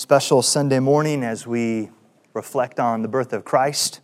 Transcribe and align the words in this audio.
special 0.00 0.40
Sunday 0.40 0.78
morning 0.78 1.22
as 1.22 1.46
we 1.46 1.90
reflect 2.32 2.80
on 2.80 3.02
the 3.02 3.08
birth 3.08 3.34
of 3.34 3.44
Christ. 3.44 4.00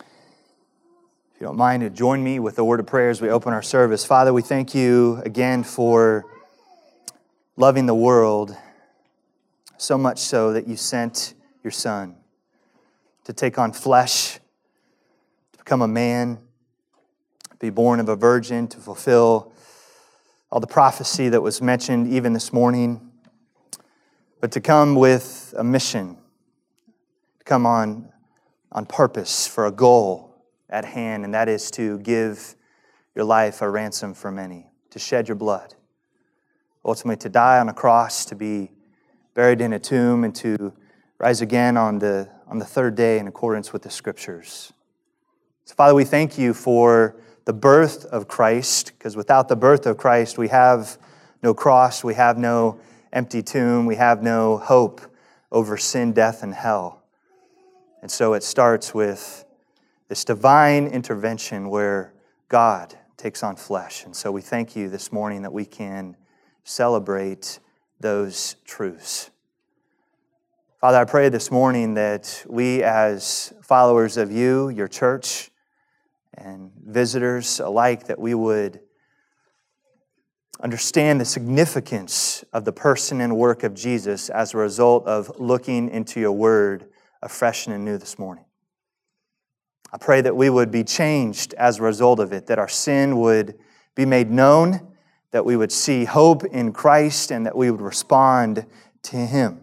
If 0.00 1.42
you 1.42 1.46
don't 1.46 1.58
mind 1.58 1.94
join 1.94 2.24
me 2.24 2.38
with 2.38 2.58
a 2.58 2.64
word 2.64 2.80
of 2.80 2.86
prayer 2.86 3.10
as 3.10 3.20
we 3.20 3.28
open 3.28 3.52
our 3.52 3.60
service. 3.60 4.06
Father, 4.06 4.32
we 4.32 4.40
thank 4.40 4.74
you 4.74 5.20
again 5.26 5.62
for 5.62 6.24
loving 7.58 7.84
the 7.84 7.94
world 7.94 8.56
so 9.76 9.98
much 9.98 10.20
so 10.20 10.54
that 10.54 10.66
you 10.66 10.74
sent 10.74 11.34
your 11.62 11.70
Son 11.70 12.16
to 13.24 13.34
take 13.34 13.58
on 13.58 13.74
flesh, 13.74 14.36
to 15.52 15.58
become 15.58 15.82
a 15.82 15.88
man, 15.88 16.38
be 17.58 17.68
born 17.68 18.00
of 18.00 18.08
a 18.08 18.16
virgin, 18.16 18.66
to 18.68 18.78
fulfill 18.78 19.52
all 20.50 20.60
the 20.60 20.66
prophecy 20.66 21.28
that 21.28 21.42
was 21.42 21.60
mentioned 21.60 22.10
even 22.10 22.32
this 22.32 22.54
morning 22.54 23.07
but 24.40 24.52
to 24.52 24.60
come 24.60 24.94
with 24.94 25.54
a 25.56 25.64
mission, 25.64 26.16
to 27.38 27.44
come 27.44 27.66
on, 27.66 28.08
on 28.70 28.86
purpose 28.86 29.46
for 29.46 29.66
a 29.66 29.72
goal 29.72 30.44
at 30.70 30.84
hand, 30.84 31.24
and 31.24 31.34
that 31.34 31.48
is 31.48 31.70
to 31.72 31.98
give 32.00 32.54
your 33.14 33.24
life 33.24 33.62
a 33.62 33.68
ransom 33.68 34.14
for 34.14 34.30
many, 34.30 34.66
to 34.90 34.98
shed 34.98 35.26
your 35.26 35.34
blood, 35.34 35.74
ultimately 36.84 37.16
to 37.16 37.28
die 37.28 37.58
on 37.58 37.68
a 37.68 37.74
cross, 37.74 38.24
to 38.26 38.36
be 38.36 38.70
buried 39.34 39.60
in 39.60 39.72
a 39.72 39.78
tomb, 39.78 40.24
and 40.24 40.34
to 40.34 40.72
rise 41.18 41.40
again 41.40 41.76
on 41.76 41.98
the, 41.98 42.28
on 42.46 42.58
the 42.58 42.64
third 42.64 42.94
day 42.94 43.18
in 43.18 43.26
accordance 43.26 43.72
with 43.72 43.82
the 43.82 43.90
scriptures. 43.90 44.72
So, 45.64 45.74
Father, 45.74 45.94
we 45.94 46.04
thank 46.04 46.38
you 46.38 46.54
for 46.54 47.16
the 47.44 47.52
birth 47.52 48.04
of 48.06 48.28
Christ, 48.28 48.92
because 48.96 49.16
without 49.16 49.48
the 49.48 49.56
birth 49.56 49.86
of 49.86 49.96
Christ, 49.96 50.38
we 50.38 50.48
have 50.48 50.98
no 51.42 51.54
cross, 51.54 52.04
we 52.04 52.14
have 52.14 52.38
no 52.38 52.78
empty 53.12 53.42
tomb. 53.42 53.86
We 53.86 53.96
have 53.96 54.22
no 54.22 54.58
hope 54.58 55.00
over 55.50 55.76
sin, 55.76 56.12
death, 56.12 56.42
and 56.42 56.54
hell. 56.54 57.02
And 58.02 58.10
so 58.10 58.34
it 58.34 58.42
starts 58.42 58.94
with 58.94 59.44
this 60.08 60.24
divine 60.24 60.86
intervention 60.86 61.68
where 61.68 62.14
God 62.48 62.96
takes 63.16 63.42
on 63.42 63.56
flesh. 63.56 64.04
And 64.04 64.14
so 64.14 64.30
we 64.30 64.40
thank 64.40 64.76
you 64.76 64.88
this 64.88 65.12
morning 65.12 65.42
that 65.42 65.52
we 65.52 65.64
can 65.64 66.16
celebrate 66.64 67.58
those 68.00 68.56
truths. 68.64 69.30
Father, 70.80 70.98
I 70.98 71.04
pray 71.04 71.28
this 71.28 71.50
morning 71.50 71.94
that 71.94 72.44
we, 72.48 72.84
as 72.84 73.52
followers 73.62 74.16
of 74.16 74.30
you, 74.30 74.68
your 74.68 74.86
church, 74.86 75.50
and 76.34 76.70
visitors 76.86 77.58
alike, 77.58 78.06
that 78.06 78.20
we 78.20 78.34
would 78.34 78.80
understand 80.60 81.20
the 81.20 81.24
significance 81.24 82.44
of 82.52 82.64
the 82.64 82.72
person 82.72 83.20
and 83.20 83.36
work 83.36 83.62
of 83.62 83.74
Jesus 83.74 84.28
as 84.28 84.54
a 84.54 84.58
result 84.58 85.06
of 85.06 85.38
looking 85.38 85.88
into 85.88 86.20
your 86.20 86.32
word 86.32 86.86
afresh 87.22 87.66
and 87.66 87.74
anew 87.74 87.98
this 87.98 88.18
morning. 88.18 88.44
I 89.92 89.98
pray 89.98 90.20
that 90.20 90.36
we 90.36 90.50
would 90.50 90.70
be 90.70 90.84
changed 90.84 91.54
as 91.54 91.78
a 91.78 91.82
result 91.82 92.20
of 92.20 92.32
it, 92.32 92.46
that 92.46 92.58
our 92.58 92.68
sin 92.68 93.18
would 93.20 93.58
be 93.94 94.04
made 94.04 94.30
known, 94.30 94.94
that 95.30 95.44
we 95.44 95.56
would 95.56 95.72
see 95.72 96.04
hope 96.04 96.44
in 96.44 96.72
Christ, 96.72 97.30
and 97.30 97.46
that 97.46 97.56
we 97.56 97.70
would 97.70 97.80
respond 97.80 98.66
to 99.04 99.16
Him 99.16 99.60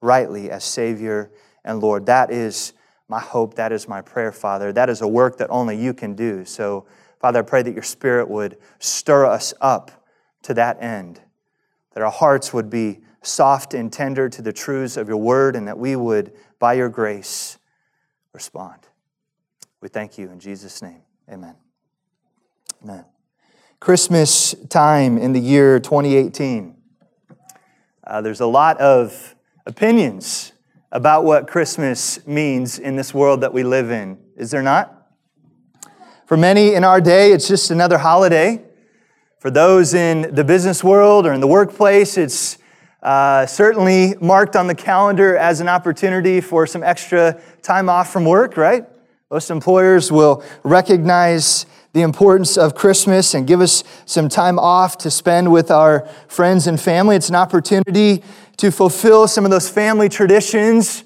rightly 0.00 0.50
as 0.50 0.64
Savior 0.64 1.30
and 1.64 1.80
Lord. 1.80 2.06
That 2.06 2.32
is 2.32 2.72
my 3.08 3.20
hope. 3.20 3.54
That 3.54 3.72
is 3.72 3.88
my 3.88 4.00
prayer, 4.00 4.32
Father. 4.32 4.72
That 4.72 4.90
is 4.90 5.00
a 5.00 5.08
work 5.08 5.38
that 5.38 5.50
only 5.50 5.76
you 5.76 5.94
can 5.94 6.14
do. 6.14 6.44
So, 6.44 6.86
Father, 7.20 7.40
I 7.40 7.42
pray 7.42 7.62
that 7.62 7.72
your 7.72 7.82
Spirit 7.82 8.28
would 8.28 8.58
stir 8.78 9.26
us 9.26 9.54
up 9.60 9.97
to 10.42 10.54
that 10.54 10.82
end, 10.82 11.20
that 11.94 12.02
our 12.02 12.10
hearts 12.10 12.52
would 12.52 12.70
be 12.70 13.00
soft 13.22 13.74
and 13.74 13.92
tender 13.92 14.28
to 14.28 14.42
the 14.42 14.52
truths 14.52 14.96
of 14.96 15.08
your 15.08 15.16
word, 15.16 15.56
and 15.56 15.68
that 15.68 15.78
we 15.78 15.96
would, 15.96 16.32
by 16.58 16.74
your 16.74 16.88
grace, 16.88 17.58
respond. 18.32 18.80
We 19.80 19.88
thank 19.88 20.18
you 20.18 20.30
in 20.30 20.40
Jesus' 20.40 20.82
name. 20.82 21.02
Amen. 21.30 21.54
Amen. 22.82 23.04
Christmas 23.80 24.54
time 24.68 25.18
in 25.18 25.32
the 25.32 25.40
year 25.40 25.78
2018. 25.78 26.76
Uh, 28.04 28.20
there's 28.20 28.40
a 28.40 28.46
lot 28.46 28.80
of 28.80 29.34
opinions 29.66 30.52
about 30.90 31.24
what 31.24 31.46
Christmas 31.46 32.26
means 32.26 32.78
in 32.78 32.96
this 32.96 33.12
world 33.12 33.42
that 33.42 33.52
we 33.52 33.62
live 33.62 33.90
in, 33.90 34.18
is 34.36 34.50
there 34.50 34.62
not? 34.62 34.94
For 36.26 36.36
many 36.36 36.74
in 36.74 36.84
our 36.84 37.00
day, 37.00 37.32
it's 37.32 37.46
just 37.48 37.70
another 37.70 37.98
holiday. 37.98 38.64
For 39.38 39.52
those 39.52 39.94
in 39.94 40.34
the 40.34 40.42
business 40.42 40.82
world 40.82 41.24
or 41.24 41.32
in 41.32 41.40
the 41.40 41.46
workplace, 41.46 42.18
it's 42.18 42.58
uh, 43.04 43.46
certainly 43.46 44.16
marked 44.20 44.56
on 44.56 44.66
the 44.66 44.74
calendar 44.74 45.36
as 45.36 45.60
an 45.60 45.68
opportunity 45.68 46.40
for 46.40 46.66
some 46.66 46.82
extra 46.82 47.40
time 47.62 47.88
off 47.88 48.12
from 48.12 48.24
work, 48.24 48.56
right? 48.56 48.84
Most 49.30 49.52
employers 49.52 50.10
will 50.10 50.42
recognize 50.64 51.66
the 51.92 52.02
importance 52.02 52.58
of 52.58 52.74
Christmas 52.74 53.32
and 53.32 53.46
give 53.46 53.60
us 53.60 53.84
some 54.06 54.28
time 54.28 54.58
off 54.58 54.98
to 54.98 55.10
spend 55.10 55.52
with 55.52 55.70
our 55.70 56.08
friends 56.26 56.66
and 56.66 56.80
family. 56.80 57.14
It's 57.14 57.28
an 57.28 57.36
opportunity 57.36 58.24
to 58.56 58.72
fulfill 58.72 59.28
some 59.28 59.44
of 59.44 59.52
those 59.52 59.70
family 59.70 60.08
traditions 60.08 61.04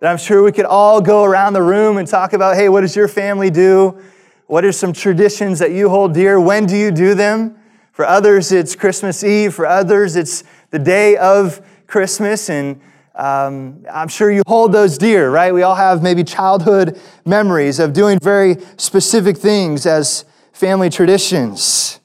that 0.00 0.10
I'm 0.10 0.16
sure 0.16 0.42
we 0.42 0.52
could 0.52 0.64
all 0.64 1.02
go 1.02 1.22
around 1.22 1.52
the 1.52 1.60
room 1.60 1.98
and 1.98 2.08
talk 2.08 2.32
about 2.32 2.56
hey, 2.56 2.70
what 2.70 2.80
does 2.80 2.96
your 2.96 3.08
family 3.08 3.50
do? 3.50 4.00
What 4.46 4.64
are 4.64 4.72
some 4.72 4.94
traditions 4.94 5.58
that 5.58 5.72
you 5.72 5.90
hold 5.90 6.14
dear? 6.14 6.40
When 6.40 6.64
do 6.64 6.78
you 6.78 6.90
do 6.90 7.14
them? 7.14 7.58
For 7.94 8.04
others, 8.04 8.50
it's 8.50 8.74
Christmas 8.74 9.22
Eve. 9.22 9.54
For 9.54 9.66
others, 9.66 10.16
it's 10.16 10.42
the 10.70 10.80
day 10.80 11.16
of 11.16 11.64
Christmas. 11.86 12.50
And 12.50 12.80
um, 13.14 13.86
I'm 13.88 14.08
sure 14.08 14.32
you 14.32 14.42
hold 14.48 14.72
those 14.72 14.98
dear, 14.98 15.30
right? 15.30 15.54
We 15.54 15.62
all 15.62 15.76
have 15.76 16.02
maybe 16.02 16.24
childhood 16.24 17.00
memories 17.24 17.78
of 17.78 17.92
doing 17.92 18.18
very 18.20 18.56
specific 18.78 19.38
things 19.38 19.86
as 19.86 20.24
family 20.52 20.90
traditions. 20.90 22.00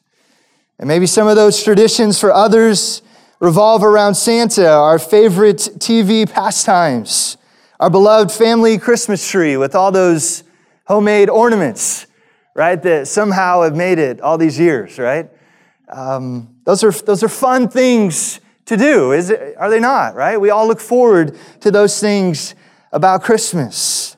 And 0.78 0.88
maybe 0.88 1.08
some 1.08 1.28
of 1.28 1.36
those 1.36 1.64
traditions 1.64 2.20
for 2.20 2.32
others 2.32 3.02
revolve 3.40 3.84
around 3.84 4.14
Santa, 4.14 4.70
our 4.70 5.00
favorite 5.00 5.58
TV 5.80 6.32
pastimes, 6.32 7.36
our 7.80 7.90
beloved 7.90 8.32
family 8.32 8.78
Christmas 8.78 9.28
tree 9.28 9.58
with 9.58 9.74
all 9.74 9.92
those 9.92 10.44
homemade 10.86 11.32
ornaments, 11.32 12.06
right? 12.54 12.80
That 12.80 13.08
somehow 13.08 13.64
have 13.64 13.76
made 13.76 13.98
it 13.98 14.22
all 14.22 14.38
these 14.38 14.60
years, 14.60 15.00
right? 15.00 15.32
Um, 15.90 16.56
those, 16.66 16.84
are, 16.84 16.92
those 16.92 17.24
are 17.24 17.30
fun 17.30 17.68
things 17.68 18.40
to 18.66 18.78
do, 18.78 19.12
is 19.12 19.32
it, 19.32 19.56
are 19.58 19.70
they 19.70 19.80
not, 19.80 20.14
right? 20.16 20.40
We 20.40 20.52
all 20.52 20.68
look 20.68 20.80
forward 20.80 21.36
to 21.62 21.72
those 21.72 22.00
things 22.00 22.54
about 22.92 23.24
Christmas. 23.24 24.16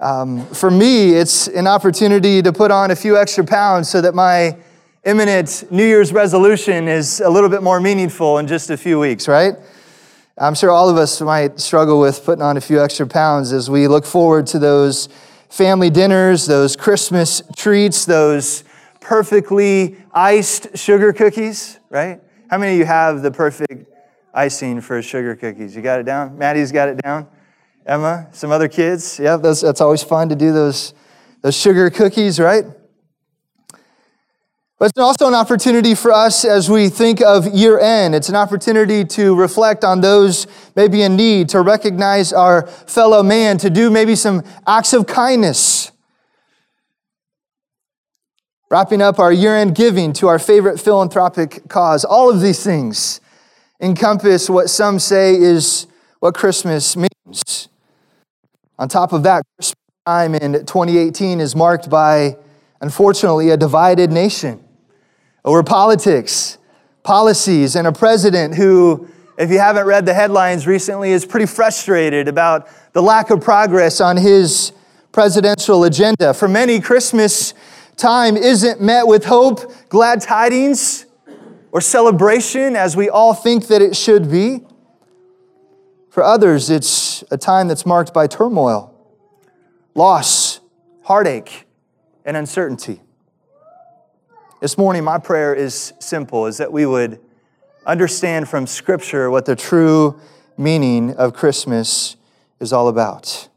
Um, 0.00 0.46
for 0.46 0.70
me, 0.70 1.12
it's 1.12 1.46
an 1.48 1.66
opportunity 1.66 2.42
to 2.42 2.52
put 2.52 2.70
on 2.70 2.90
a 2.90 2.96
few 2.96 3.16
extra 3.16 3.44
pounds 3.44 3.88
so 3.88 4.00
that 4.00 4.14
my 4.14 4.56
imminent 5.04 5.64
New 5.70 5.84
Year's 5.84 6.12
resolution 6.12 6.88
is 6.88 7.20
a 7.20 7.30
little 7.30 7.48
bit 7.48 7.62
more 7.62 7.80
meaningful 7.80 8.38
in 8.38 8.46
just 8.46 8.70
a 8.70 8.76
few 8.76 8.98
weeks, 8.98 9.28
right? 9.28 9.54
I'm 10.36 10.54
sure 10.54 10.70
all 10.70 10.88
of 10.88 10.96
us 10.96 11.20
might 11.20 11.58
struggle 11.58 12.00
with 12.00 12.24
putting 12.24 12.42
on 12.42 12.56
a 12.56 12.60
few 12.60 12.80
extra 12.80 13.06
pounds 13.06 13.52
as 13.52 13.70
we 13.70 13.88
look 13.88 14.04
forward 14.04 14.46
to 14.48 14.58
those 14.58 15.08
family 15.48 15.90
dinners, 15.90 16.46
those 16.46 16.76
Christmas 16.76 17.42
treats, 17.56 18.04
those 18.04 18.62
perfectly 19.08 19.96
iced 20.12 20.76
sugar 20.76 21.14
cookies, 21.14 21.80
right? 21.88 22.20
How 22.50 22.58
many 22.58 22.74
of 22.74 22.78
you 22.78 22.84
have 22.84 23.22
the 23.22 23.30
perfect 23.30 23.90
icing 24.34 24.82
for 24.82 25.00
sugar 25.00 25.34
cookies? 25.34 25.74
You 25.74 25.80
got 25.80 25.98
it 25.98 26.02
down? 26.02 26.36
Maddie's 26.36 26.70
got 26.70 26.90
it 26.90 27.00
down. 27.02 27.26
Emma, 27.86 28.28
some 28.32 28.52
other 28.52 28.68
kids. 28.68 29.18
Yeah, 29.18 29.38
that's, 29.38 29.62
that's 29.62 29.80
always 29.80 30.02
fun 30.02 30.28
to 30.28 30.36
do 30.36 30.52
those, 30.52 30.92
those 31.40 31.56
sugar 31.56 31.88
cookies, 31.88 32.38
right? 32.38 32.66
But 34.78 34.90
it's 34.90 34.98
also 34.98 35.26
an 35.26 35.34
opportunity 35.34 35.94
for 35.94 36.12
us 36.12 36.44
as 36.44 36.68
we 36.68 36.90
think 36.90 37.22
of 37.22 37.46
year 37.46 37.80
end. 37.80 38.14
It's 38.14 38.28
an 38.28 38.36
opportunity 38.36 39.06
to 39.06 39.34
reflect 39.34 39.84
on 39.84 40.02
those 40.02 40.46
maybe 40.76 41.00
in 41.00 41.16
need, 41.16 41.48
to 41.48 41.62
recognize 41.62 42.34
our 42.34 42.66
fellow 42.66 43.22
man, 43.22 43.56
to 43.56 43.70
do 43.70 43.88
maybe 43.88 44.14
some 44.14 44.44
acts 44.66 44.92
of 44.92 45.06
kindness 45.06 45.92
wrapping 48.70 49.00
up 49.00 49.18
our 49.18 49.32
year 49.32 49.56
end 49.56 49.74
giving 49.74 50.12
to 50.14 50.28
our 50.28 50.38
favorite 50.38 50.78
philanthropic 50.78 51.68
cause. 51.68 52.04
All 52.04 52.30
of 52.30 52.40
these 52.40 52.62
things 52.62 53.20
encompass 53.80 54.50
what 54.50 54.68
some 54.68 54.98
say 54.98 55.34
is 55.34 55.86
what 56.20 56.34
Christmas 56.34 56.96
means. 56.96 57.68
On 58.78 58.88
top 58.88 59.12
of 59.12 59.22
that, 59.22 59.42
Christmas 59.56 59.74
time 60.06 60.34
in 60.34 60.52
2018 60.52 61.40
is 61.40 61.54
marked 61.56 61.88
by, 61.90 62.36
unfortunately, 62.80 63.50
a 63.50 63.56
divided 63.56 64.10
nation 64.10 64.62
over 65.44 65.62
politics, 65.62 66.58
policies, 67.02 67.76
and 67.76 67.86
a 67.86 67.92
president 67.92 68.54
who, 68.54 69.08
if 69.38 69.50
you 69.50 69.58
haven't 69.58 69.86
read 69.86 70.04
the 70.04 70.14
headlines 70.14 70.66
recently, 70.66 71.10
is 71.10 71.24
pretty 71.24 71.46
frustrated 71.46 72.28
about 72.28 72.68
the 72.92 73.02
lack 73.02 73.30
of 73.30 73.40
progress 73.40 74.00
on 74.00 74.16
his 74.16 74.72
presidential 75.12 75.84
agenda. 75.84 76.34
For 76.34 76.48
many, 76.48 76.80
Christmas 76.80 77.54
time 77.98 78.36
isn't 78.36 78.80
met 78.80 79.06
with 79.06 79.24
hope, 79.24 79.60
glad 79.88 80.22
tidings, 80.22 81.04
or 81.72 81.80
celebration 81.80 82.76
as 82.76 82.96
we 82.96 83.10
all 83.10 83.34
think 83.34 83.66
that 83.66 83.82
it 83.82 83.94
should 83.94 84.30
be. 84.30 84.64
For 86.08 86.22
others, 86.22 86.70
it's 86.70 87.22
a 87.30 87.36
time 87.36 87.68
that's 87.68 87.84
marked 87.84 88.14
by 88.14 88.26
turmoil, 88.26 88.94
loss, 89.94 90.60
heartache, 91.02 91.66
and 92.24 92.36
uncertainty. 92.36 93.00
This 94.60 94.78
morning, 94.78 95.04
my 95.04 95.18
prayer 95.18 95.54
is 95.54 95.92
simple 95.98 96.46
is 96.46 96.56
that 96.56 96.72
we 96.72 96.86
would 96.86 97.20
understand 97.86 98.48
from 98.48 98.66
Scripture 98.66 99.30
what 99.30 99.44
the 99.44 99.56
true 99.56 100.20
meaning 100.56 101.14
of 101.14 101.32
Christmas 101.32 102.16
is 102.60 102.72
all 102.72 102.88
about. 102.88 103.47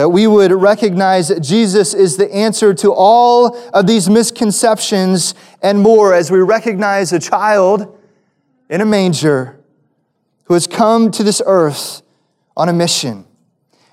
That 0.00 0.08
we 0.08 0.26
would 0.26 0.50
recognize 0.50 1.28
that 1.28 1.40
Jesus 1.40 1.92
is 1.92 2.16
the 2.16 2.34
answer 2.34 2.72
to 2.72 2.90
all 2.90 3.54
of 3.74 3.86
these 3.86 4.08
misconceptions 4.08 5.34
and 5.60 5.78
more 5.78 6.14
as 6.14 6.30
we 6.30 6.38
recognize 6.38 7.12
a 7.12 7.18
child 7.18 7.98
in 8.70 8.80
a 8.80 8.86
manger 8.86 9.60
who 10.44 10.54
has 10.54 10.66
come 10.66 11.10
to 11.10 11.22
this 11.22 11.42
earth 11.44 12.00
on 12.56 12.70
a 12.70 12.72
mission. 12.72 13.26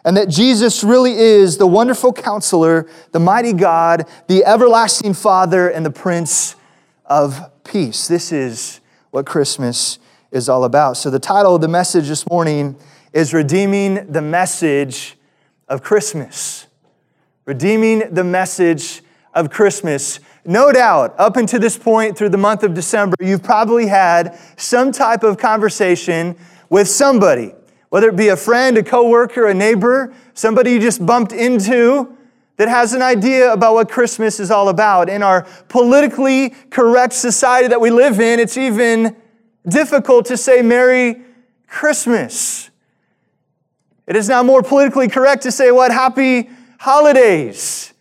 And 0.05 0.15
that 0.15 0.29
Jesus 0.29 0.81
really 0.81 1.11
is 1.11 1.57
the 1.57 1.67
wonderful 1.67 2.13
counselor, 2.13 2.87
the 3.11 3.19
mighty 3.19 3.51
God, 3.51 4.07
the 4.27 4.45
everlasting 4.45 5.13
Father, 5.13 5.67
and 5.67 5.85
the 5.85 5.91
Prince 5.91 6.55
of 7.03 7.51
Peace. 7.65 8.07
This 8.07 8.31
is 8.31 8.79
what 9.11 9.25
Christmas 9.25 9.99
is 10.31 10.47
all 10.47 10.63
about. 10.63 10.95
So, 10.95 11.09
the 11.09 11.19
title 11.19 11.55
of 11.55 11.61
the 11.61 11.67
message 11.67 12.07
this 12.07 12.29
morning 12.29 12.77
is 13.11 13.33
Redeeming 13.33 14.09
the 14.09 14.21
Message 14.21 15.16
of 15.67 15.83
Christmas. 15.83 16.67
Redeeming 17.45 18.13
the 18.13 18.23
Message 18.23 19.01
of 19.33 19.49
Christmas. 19.49 20.19
No 20.45 20.71
doubt, 20.71 21.13
up 21.17 21.37
until 21.37 21.59
this 21.59 21.77
point 21.77 22.17
through 22.17 22.29
the 22.29 22.37
month 22.37 22.63
of 22.63 22.73
December, 22.73 23.15
you've 23.21 23.43
probably 23.43 23.87
had 23.87 24.37
some 24.55 24.91
type 24.91 25.23
of 25.23 25.37
conversation 25.37 26.35
with 26.69 26.87
somebody, 26.87 27.53
whether 27.89 28.09
it 28.09 28.15
be 28.15 28.29
a 28.29 28.37
friend, 28.37 28.77
a 28.77 28.83
coworker, 28.83 29.47
a 29.47 29.53
neighbor, 29.53 30.13
somebody 30.33 30.71
you 30.71 30.79
just 30.79 31.05
bumped 31.05 31.31
into 31.31 32.17
that 32.57 32.67
has 32.67 32.93
an 32.93 33.01
idea 33.01 33.53
about 33.53 33.75
what 33.75 33.89
Christmas 33.89 34.39
is 34.39 34.49
all 34.49 34.69
about. 34.69 35.09
In 35.09 35.21
our 35.21 35.43
politically 35.69 36.49
correct 36.69 37.13
society 37.13 37.67
that 37.67 37.79
we 37.79 37.91
live 37.91 38.19
in, 38.19 38.39
it's 38.39 38.57
even 38.57 39.15
difficult 39.67 40.25
to 40.25 40.37
say 40.37 40.61
Merry 40.61 41.21
Christmas. 41.67 42.69
It 44.07 44.15
is 44.15 44.29
now 44.29 44.41
more 44.41 44.63
politically 44.63 45.09
correct 45.09 45.43
to 45.43 45.51
say 45.51 45.69
what? 45.71 45.91
Happy 45.91 46.49
holidays. 46.79 47.93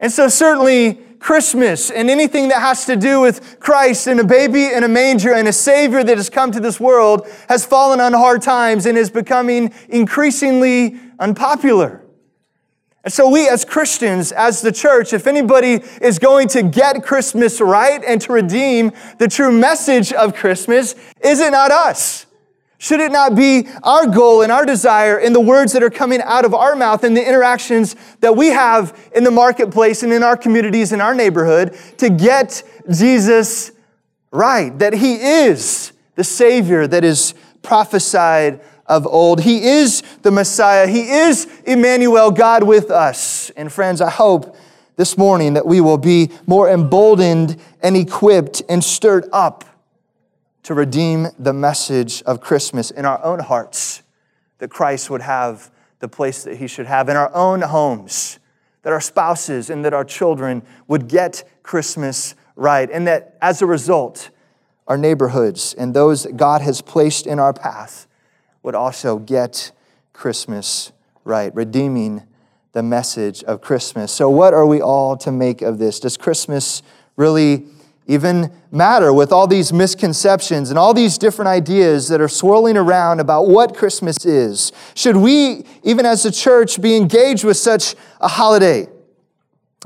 And 0.00 0.10
so, 0.10 0.28
certainly, 0.28 0.94
Christmas 1.18 1.90
and 1.90 2.10
anything 2.10 2.48
that 2.48 2.60
has 2.60 2.84
to 2.86 2.96
do 2.96 3.20
with 3.20 3.60
Christ 3.60 4.08
and 4.08 4.18
a 4.18 4.24
baby 4.24 4.64
in 4.64 4.82
a 4.82 4.88
manger 4.88 5.32
and 5.32 5.46
a 5.46 5.52
Savior 5.52 6.02
that 6.02 6.16
has 6.16 6.28
come 6.28 6.50
to 6.50 6.58
this 6.58 6.80
world 6.80 7.28
has 7.48 7.64
fallen 7.64 8.00
on 8.00 8.12
hard 8.12 8.42
times 8.42 8.86
and 8.86 8.98
is 8.98 9.10
becoming 9.10 9.72
increasingly 9.88 10.98
unpopular. 11.20 12.02
And 13.04 13.12
so, 13.12 13.28
we 13.28 13.48
as 13.48 13.64
Christians, 13.64 14.32
as 14.32 14.62
the 14.62 14.72
church, 14.72 15.12
if 15.12 15.26
anybody 15.26 15.82
is 16.00 16.18
going 16.18 16.48
to 16.48 16.62
get 16.62 17.04
Christmas 17.04 17.60
right 17.60 18.02
and 18.04 18.20
to 18.22 18.32
redeem 18.32 18.92
the 19.18 19.28
true 19.28 19.52
message 19.52 20.12
of 20.12 20.34
Christmas, 20.34 20.94
is 21.22 21.40
it 21.40 21.50
not 21.50 21.70
us? 21.70 22.26
Should 22.82 22.98
it 22.98 23.12
not 23.12 23.36
be 23.36 23.68
our 23.84 24.08
goal 24.08 24.42
and 24.42 24.50
our 24.50 24.66
desire 24.66 25.16
in 25.16 25.32
the 25.32 25.40
words 25.40 25.72
that 25.72 25.84
are 25.84 25.90
coming 25.90 26.20
out 26.20 26.44
of 26.44 26.52
our 26.52 26.74
mouth 26.74 27.04
and 27.04 27.16
the 27.16 27.24
interactions 27.24 27.94
that 28.18 28.36
we 28.36 28.48
have 28.48 29.08
in 29.14 29.22
the 29.22 29.30
marketplace 29.30 30.02
and 30.02 30.12
in 30.12 30.24
our 30.24 30.36
communities, 30.36 30.90
in 30.90 31.00
our 31.00 31.14
neighborhood, 31.14 31.78
to 31.98 32.10
get 32.10 32.64
Jesus 32.90 33.70
right? 34.32 34.76
That 34.80 34.94
He 34.94 35.14
is 35.14 35.92
the 36.16 36.24
Savior 36.24 36.88
that 36.88 37.04
is 37.04 37.34
prophesied 37.62 38.60
of 38.86 39.06
old. 39.06 39.42
He 39.42 39.62
is 39.62 40.02
the 40.22 40.32
Messiah. 40.32 40.88
He 40.88 41.08
is 41.08 41.46
Emmanuel, 41.64 42.32
God 42.32 42.64
with 42.64 42.90
us. 42.90 43.50
And 43.50 43.72
friends, 43.72 44.00
I 44.00 44.10
hope 44.10 44.56
this 44.96 45.16
morning 45.16 45.54
that 45.54 45.66
we 45.66 45.80
will 45.80 45.98
be 45.98 46.32
more 46.48 46.68
emboldened 46.68 47.62
and 47.80 47.96
equipped 47.96 48.60
and 48.68 48.82
stirred 48.82 49.28
up 49.32 49.64
to 50.62 50.74
redeem 50.74 51.28
the 51.38 51.52
message 51.52 52.22
of 52.22 52.40
Christmas 52.40 52.90
in 52.90 53.04
our 53.04 53.22
own 53.24 53.40
hearts, 53.40 54.02
that 54.58 54.70
Christ 54.70 55.10
would 55.10 55.22
have 55.22 55.70
the 55.98 56.08
place 56.08 56.44
that 56.44 56.56
he 56.56 56.66
should 56.66 56.86
have 56.86 57.08
in 57.08 57.16
our 57.16 57.34
own 57.34 57.62
homes, 57.62 58.38
that 58.82 58.92
our 58.92 59.00
spouses 59.00 59.70
and 59.70 59.84
that 59.84 59.94
our 59.94 60.04
children 60.04 60.62
would 60.88 61.08
get 61.08 61.44
Christmas 61.62 62.34
right, 62.56 62.90
and 62.90 63.06
that 63.06 63.36
as 63.40 63.62
a 63.62 63.66
result, 63.66 64.30
our 64.86 64.98
neighborhoods 64.98 65.74
and 65.74 65.94
those 65.94 66.24
that 66.24 66.36
God 66.36 66.60
has 66.62 66.82
placed 66.82 67.26
in 67.26 67.38
our 67.38 67.52
path 67.52 68.06
would 68.62 68.74
also 68.74 69.18
get 69.18 69.72
Christmas 70.12 70.92
right, 71.24 71.54
redeeming 71.54 72.22
the 72.72 72.82
message 72.82 73.44
of 73.44 73.60
Christmas. 73.60 74.12
So, 74.12 74.30
what 74.30 74.54
are 74.54 74.66
we 74.66 74.80
all 74.80 75.16
to 75.18 75.30
make 75.30 75.62
of 75.62 75.78
this? 75.78 76.00
Does 76.00 76.16
Christmas 76.16 76.82
really 77.16 77.66
even 78.06 78.52
matter 78.70 79.12
with 79.12 79.32
all 79.32 79.46
these 79.46 79.72
misconceptions 79.72 80.70
and 80.70 80.78
all 80.78 80.92
these 80.92 81.18
different 81.18 81.48
ideas 81.48 82.08
that 82.08 82.20
are 82.20 82.28
swirling 82.28 82.76
around 82.76 83.20
about 83.20 83.48
what 83.48 83.76
Christmas 83.76 84.24
is? 84.26 84.72
Should 84.94 85.16
we, 85.16 85.64
even 85.82 86.04
as 86.04 86.24
a 86.24 86.32
church, 86.32 86.80
be 86.80 86.96
engaged 86.96 87.44
with 87.44 87.56
such 87.56 87.94
a 88.20 88.28
holiday? 88.28 88.88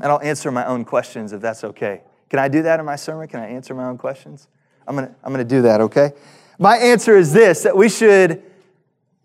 And 0.01 0.11
I'll 0.11 0.21
answer 0.21 0.51
my 0.51 0.65
own 0.65 0.85
questions 0.85 1.33
if 1.33 1.41
that's 1.41 1.63
okay. 1.63 2.01
Can 2.29 2.39
I 2.39 2.47
do 2.47 2.63
that 2.63 2.79
in 2.79 2.85
my 2.85 2.95
sermon? 2.95 3.27
Can 3.27 3.39
I 3.39 3.47
answer 3.47 3.73
my 3.73 3.85
own 3.85 3.97
questions? 3.97 4.47
I'm 4.87 4.95
gonna, 4.95 5.15
I'm 5.23 5.31
gonna 5.31 5.43
do 5.43 5.61
that, 5.63 5.81
okay? 5.81 6.11
My 6.59 6.77
answer 6.77 7.17
is 7.17 7.33
this 7.33 7.63
that 7.63 7.75
we 7.75 7.89
should 7.89 8.43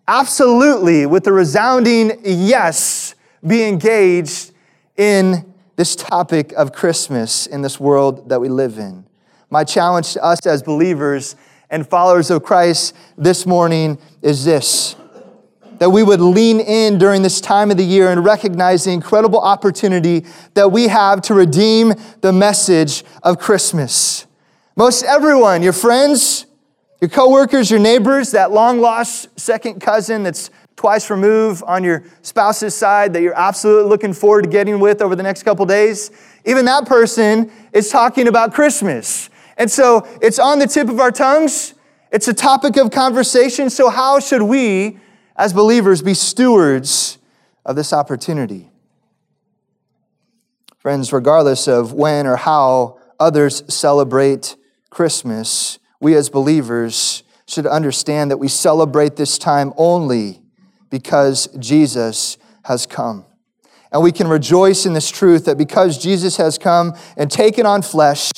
absolutely, 0.06 1.06
with 1.06 1.26
a 1.26 1.32
resounding 1.32 2.20
yes, 2.24 3.14
be 3.46 3.64
engaged 3.64 4.52
in 4.96 5.51
this 5.76 5.96
topic 5.96 6.52
of 6.52 6.72
Christmas 6.72 7.46
in 7.46 7.62
this 7.62 7.80
world 7.80 8.28
that 8.28 8.40
we 8.40 8.48
live 8.48 8.78
in. 8.78 9.04
My 9.50 9.64
challenge 9.64 10.12
to 10.14 10.24
us 10.24 10.46
as 10.46 10.62
believers 10.62 11.36
and 11.70 11.86
followers 11.88 12.30
of 12.30 12.42
Christ 12.42 12.94
this 13.16 13.46
morning 13.46 13.98
is 14.20 14.44
this 14.44 14.96
that 15.78 15.90
we 15.90 16.04
would 16.04 16.20
lean 16.20 16.60
in 16.60 16.96
during 16.96 17.22
this 17.22 17.40
time 17.40 17.68
of 17.72 17.76
the 17.76 17.82
year 17.84 18.12
and 18.12 18.24
recognize 18.24 18.84
the 18.84 18.92
incredible 18.92 19.40
opportunity 19.40 20.24
that 20.54 20.70
we 20.70 20.86
have 20.86 21.20
to 21.20 21.34
redeem 21.34 21.92
the 22.20 22.32
message 22.32 23.02
of 23.24 23.36
Christmas. 23.40 24.26
Most 24.76 25.02
everyone, 25.02 25.60
your 25.60 25.72
friends, 25.72 26.46
your 27.00 27.08
coworkers, 27.08 27.68
your 27.68 27.80
neighbors, 27.80 28.30
that 28.30 28.52
long 28.52 28.78
lost 28.78 29.28
second 29.36 29.80
cousin 29.80 30.22
that's 30.22 30.50
twice 30.82 31.10
removed 31.10 31.62
on 31.68 31.84
your 31.84 32.02
spouse's 32.22 32.74
side 32.74 33.12
that 33.12 33.22
you're 33.22 33.38
absolutely 33.38 33.88
looking 33.88 34.12
forward 34.12 34.42
to 34.42 34.50
getting 34.50 34.80
with 34.80 35.00
over 35.00 35.14
the 35.14 35.22
next 35.22 35.44
couple 35.44 35.64
days, 35.64 36.10
even 36.44 36.64
that 36.64 36.86
person 36.86 37.52
is 37.72 37.88
talking 37.88 38.26
about 38.26 38.52
Christmas. 38.52 39.30
And 39.56 39.70
so 39.70 40.04
it's 40.20 40.40
on 40.40 40.58
the 40.58 40.66
tip 40.66 40.88
of 40.88 40.98
our 40.98 41.12
tongues. 41.12 41.74
It's 42.10 42.26
a 42.26 42.34
topic 42.34 42.76
of 42.78 42.90
conversation. 42.90 43.70
So, 43.70 43.90
how 43.90 44.18
should 44.18 44.42
we, 44.42 44.98
as 45.36 45.52
believers, 45.52 46.02
be 46.02 46.14
stewards 46.14 47.18
of 47.64 47.76
this 47.76 47.92
opportunity? 47.92 48.68
Friends, 50.78 51.12
regardless 51.12 51.68
of 51.68 51.92
when 51.92 52.26
or 52.26 52.34
how 52.34 52.98
others 53.20 53.62
celebrate 53.72 54.56
Christmas, 54.90 55.78
we 56.00 56.16
as 56.16 56.28
believers 56.28 57.22
should 57.46 57.68
understand 57.68 58.32
that 58.32 58.38
we 58.38 58.48
celebrate 58.48 59.14
this 59.14 59.38
time 59.38 59.72
only 59.76 60.41
because 60.92 61.48
Jesus 61.58 62.36
has 62.64 62.86
come. 62.86 63.24
And 63.90 64.02
we 64.02 64.12
can 64.12 64.28
rejoice 64.28 64.86
in 64.86 64.92
this 64.92 65.10
truth 65.10 65.46
that 65.46 65.58
because 65.58 65.98
Jesus 65.98 66.36
has 66.36 66.58
come 66.58 66.94
and 67.16 67.30
taken 67.30 67.66
on 67.66 67.82
flesh 67.82 68.30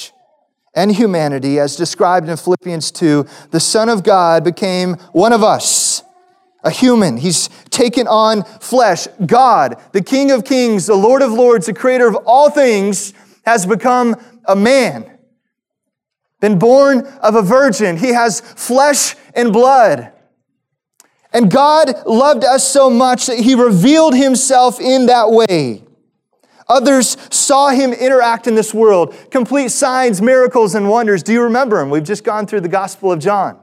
and 0.74 0.90
humanity, 0.90 1.58
as 1.58 1.76
described 1.76 2.28
in 2.28 2.36
Philippians 2.36 2.90
2, 2.92 3.26
the 3.50 3.60
Son 3.60 3.88
of 3.88 4.02
God 4.02 4.42
became 4.42 4.94
one 5.12 5.32
of 5.32 5.42
us, 5.42 6.02
a 6.64 6.70
human. 6.70 7.16
He's 7.16 7.48
taken 7.70 8.06
on 8.06 8.44
flesh. 8.44 9.06
God, 9.26 9.76
the 9.92 10.02
King 10.02 10.30
of 10.30 10.44
kings, 10.44 10.86
the 10.86 10.94
Lord 10.94 11.22
of 11.22 11.32
lords, 11.32 11.66
the 11.66 11.74
creator 11.74 12.08
of 12.08 12.16
all 12.24 12.50
things, 12.50 13.12
has 13.44 13.66
become 13.66 14.16
a 14.46 14.56
man 14.56 15.14
been 16.44 16.58
born 16.58 17.06
of 17.22 17.36
a 17.36 17.40
virgin. 17.40 17.96
He 17.96 18.08
has 18.08 18.42
flesh 18.42 19.16
and 19.34 19.50
blood. 19.50 20.12
And 21.34 21.50
God 21.50 22.06
loved 22.06 22.44
us 22.44 22.66
so 22.66 22.88
much 22.88 23.26
that 23.26 23.40
He 23.40 23.56
revealed 23.56 24.14
Himself 24.14 24.80
in 24.80 25.06
that 25.06 25.30
way. 25.30 25.82
Others 26.68 27.16
saw 27.30 27.70
Him 27.70 27.92
interact 27.92 28.46
in 28.46 28.54
this 28.54 28.72
world, 28.72 29.14
complete 29.30 29.72
signs, 29.72 30.22
miracles, 30.22 30.76
and 30.76 30.88
wonders. 30.88 31.24
Do 31.24 31.32
you 31.32 31.42
remember 31.42 31.80
Him? 31.80 31.90
We've 31.90 32.04
just 32.04 32.22
gone 32.22 32.46
through 32.46 32.60
the 32.60 32.68
Gospel 32.68 33.10
of 33.10 33.18
John. 33.18 33.58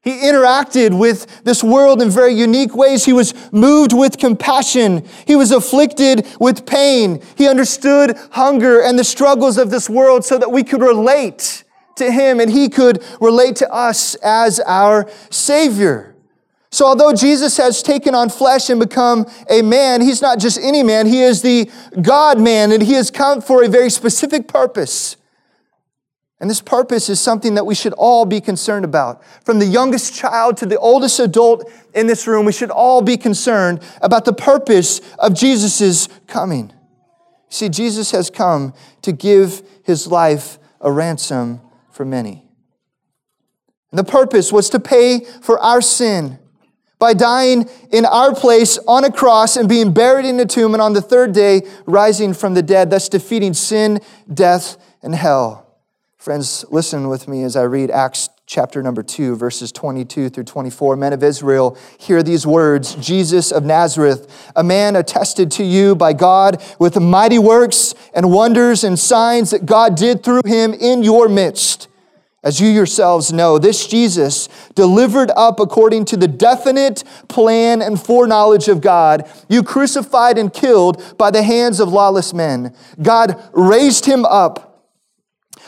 He 0.00 0.10
interacted 0.10 0.98
with 0.98 1.44
this 1.44 1.64
world 1.64 2.02
in 2.02 2.10
very 2.10 2.34
unique 2.34 2.74
ways. 2.76 3.04
He 3.06 3.14
was 3.14 3.34
moved 3.52 3.94
with 3.94 4.18
compassion. 4.18 5.06
He 5.26 5.34
was 5.34 5.50
afflicted 5.50 6.26
with 6.38 6.66
pain. 6.66 7.22
He 7.36 7.48
understood 7.48 8.18
hunger 8.32 8.82
and 8.82 8.98
the 8.98 9.04
struggles 9.04 9.56
of 9.56 9.70
this 9.70 9.88
world 9.88 10.24
so 10.24 10.36
that 10.36 10.50
we 10.50 10.62
could 10.62 10.82
relate 10.82 11.64
to 11.96 12.10
him 12.12 12.38
and 12.38 12.50
he 12.50 12.68
could 12.68 13.02
relate 13.18 13.56
to 13.56 13.72
us 13.72 14.14
as 14.16 14.60
our 14.60 15.08
Savior. 15.30 16.13
So, 16.74 16.86
although 16.86 17.12
Jesus 17.12 17.56
has 17.58 17.84
taken 17.84 18.16
on 18.16 18.30
flesh 18.30 18.68
and 18.68 18.80
become 18.80 19.26
a 19.48 19.62
man, 19.62 20.00
he's 20.00 20.20
not 20.20 20.40
just 20.40 20.58
any 20.58 20.82
man, 20.82 21.06
he 21.06 21.22
is 21.22 21.40
the 21.40 21.70
God 22.02 22.40
man, 22.40 22.72
and 22.72 22.82
he 22.82 22.94
has 22.94 23.12
come 23.12 23.40
for 23.40 23.62
a 23.62 23.68
very 23.68 23.88
specific 23.88 24.48
purpose. 24.48 25.16
And 26.40 26.50
this 26.50 26.60
purpose 26.60 27.08
is 27.08 27.20
something 27.20 27.54
that 27.54 27.64
we 27.64 27.76
should 27.76 27.92
all 27.92 28.26
be 28.26 28.40
concerned 28.40 28.84
about. 28.84 29.22
From 29.44 29.60
the 29.60 29.66
youngest 29.66 30.16
child 30.16 30.56
to 30.56 30.66
the 30.66 30.76
oldest 30.76 31.20
adult 31.20 31.70
in 31.94 32.08
this 32.08 32.26
room, 32.26 32.44
we 32.44 32.50
should 32.50 32.72
all 32.72 33.02
be 33.02 33.16
concerned 33.16 33.80
about 34.02 34.24
the 34.24 34.32
purpose 34.32 35.00
of 35.20 35.32
Jesus' 35.32 36.08
coming. 36.26 36.72
See, 37.50 37.68
Jesus 37.68 38.10
has 38.10 38.30
come 38.30 38.74
to 39.02 39.12
give 39.12 39.62
his 39.84 40.08
life 40.08 40.58
a 40.80 40.90
ransom 40.90 41.60
for 41.92 42.04
many. 42.04 42.44
And 43.92 43.98
the 44.00 44.02
purpose 44.02 44.52
was 44.52 44.68
to 44.70 44.80
pay 44.80 45.20
for 45.20 45.60
our 45.60 45.80
sin 45.80 46.40
by 47.04 47.12
dying 47.12 47.68
in 47.92 48.06
our 48.06 48.34
place 48.34 48.78
on 48.88 49.04
a 49.04 49.12
cross 49.12 49.58
and 49.58 49.68
being 49.68 49.92
buried 49.92 50.24
in 50.24 50.40
a 50.40 50.46
tomb, 50.46 50.72
and 50.72 50.80
on 50.80 50.94
the 50.94 51.02
third 51.02 51.34
day 51.34 51.60
rising 51.84 52.32
from 52.32 52.54
the 52.54 52.62
dead, 52.62 52.88
thus 52.88 53.10
defeating 53.10 53.52
sin, 53.52 54.00
death, 54.32 54.78
and 55.02 55.14
hell. 55.14 55.76
Friends, 56.16 56.64
listen 56.70 57.08
with 57.10 57.28
me 57.28 57.42
as 57.42 57.56
I 57.56 57.64
read 57.64 57.90
Acts 57.90 58.30
chapter 58.46 58.82
number 58.82 59.02
2, 59.02 59.36
verses 59.36 59.70
22 59.70 60.30
through 60.30 60.44
24. 60.44 60.96
Men 60.96 61.12
of 61.12 61.22
Israel, 61.22 61.76
hear 61.98 62.22
these 62.22 62.46
words 62.46 62.94
Jesus 62.94 63.52
of 63.52 63.64
Nazareth, 63.64 64.50
a 64.56 64.64
man 64.64 64.96
attested 64.96 65.50
to 65.50 65.62
you 65.62 65.94
by 65.94 66.14
God 66.14 66.64
with 66.78 66.98
mighty 66.98 67.38
works 67.38 67.94
and 68.14 68.32
wonders 68.32 68.82
and 68.82 68.98
signs 68.98 69.50
that 69.50 69.66
God 69.66 69.94
did 69.94 70.24
through 70.24 70.40
him 70.46 70.72
in 70.72 71.02
your 71.02 71.28
midst 71.28 71.88
as 72.44 72.60
you 72.60 72.68
yourselves 72.68 73.32
know, 73.32 73.58
this 73.58 73.86
Jesus, 73.86 74.48
delivered 74.74 75.30
up 75.34 75.58
according 75.58 76.04
to 76.04 76.16
the 76.16 76.28
definite 76.28 77.02
plan 77.26 77.80
and 77.80 78.00
foreknowledge 78.00 78.68
of 78.68 78.82
God, 78.82 79.28
you 79.48 79.62
crucified 79.62 80.36
and 80.36 80.52
killed 80.52 81.16
by 81.16 81.30
the 81.30 81.42
hands 81.42 81.80
of 81.80 81.88
lawless 81.88 82.34
men. 82.34 82.76
God 83.02 83.42
raised 83.54 84.04
him 84.04 84.26
up, 84.26 84.92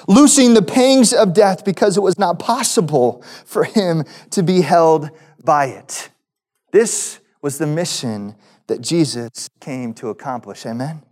loosing 0.07 0.53
the 0.53 0.63
pangs 0.63 1.15
of 1.15 1.33
death 1.33 1.65
because 1.65 1.97
it 1.97 2.03
was 2.03 2.19
not 2.19 2.39
possible 2.39 3.23
for 3.47 3.65
him 3.65 4.05
to 4.31 4.43
be 4.43 4.61
held 4.61 5.11
by 5.43 5.67
it. 5.67 6.11
This 6.73 7.21
was 7.41 7.57
the 7.57 7.67
mission 7.67 8.35
that 8.67 8.83
Jesus 8.83 9.49
came 9.61 9.95
to 9.95 10.11
accomplish. 10.11 10.67
Amen. 10.67 11.03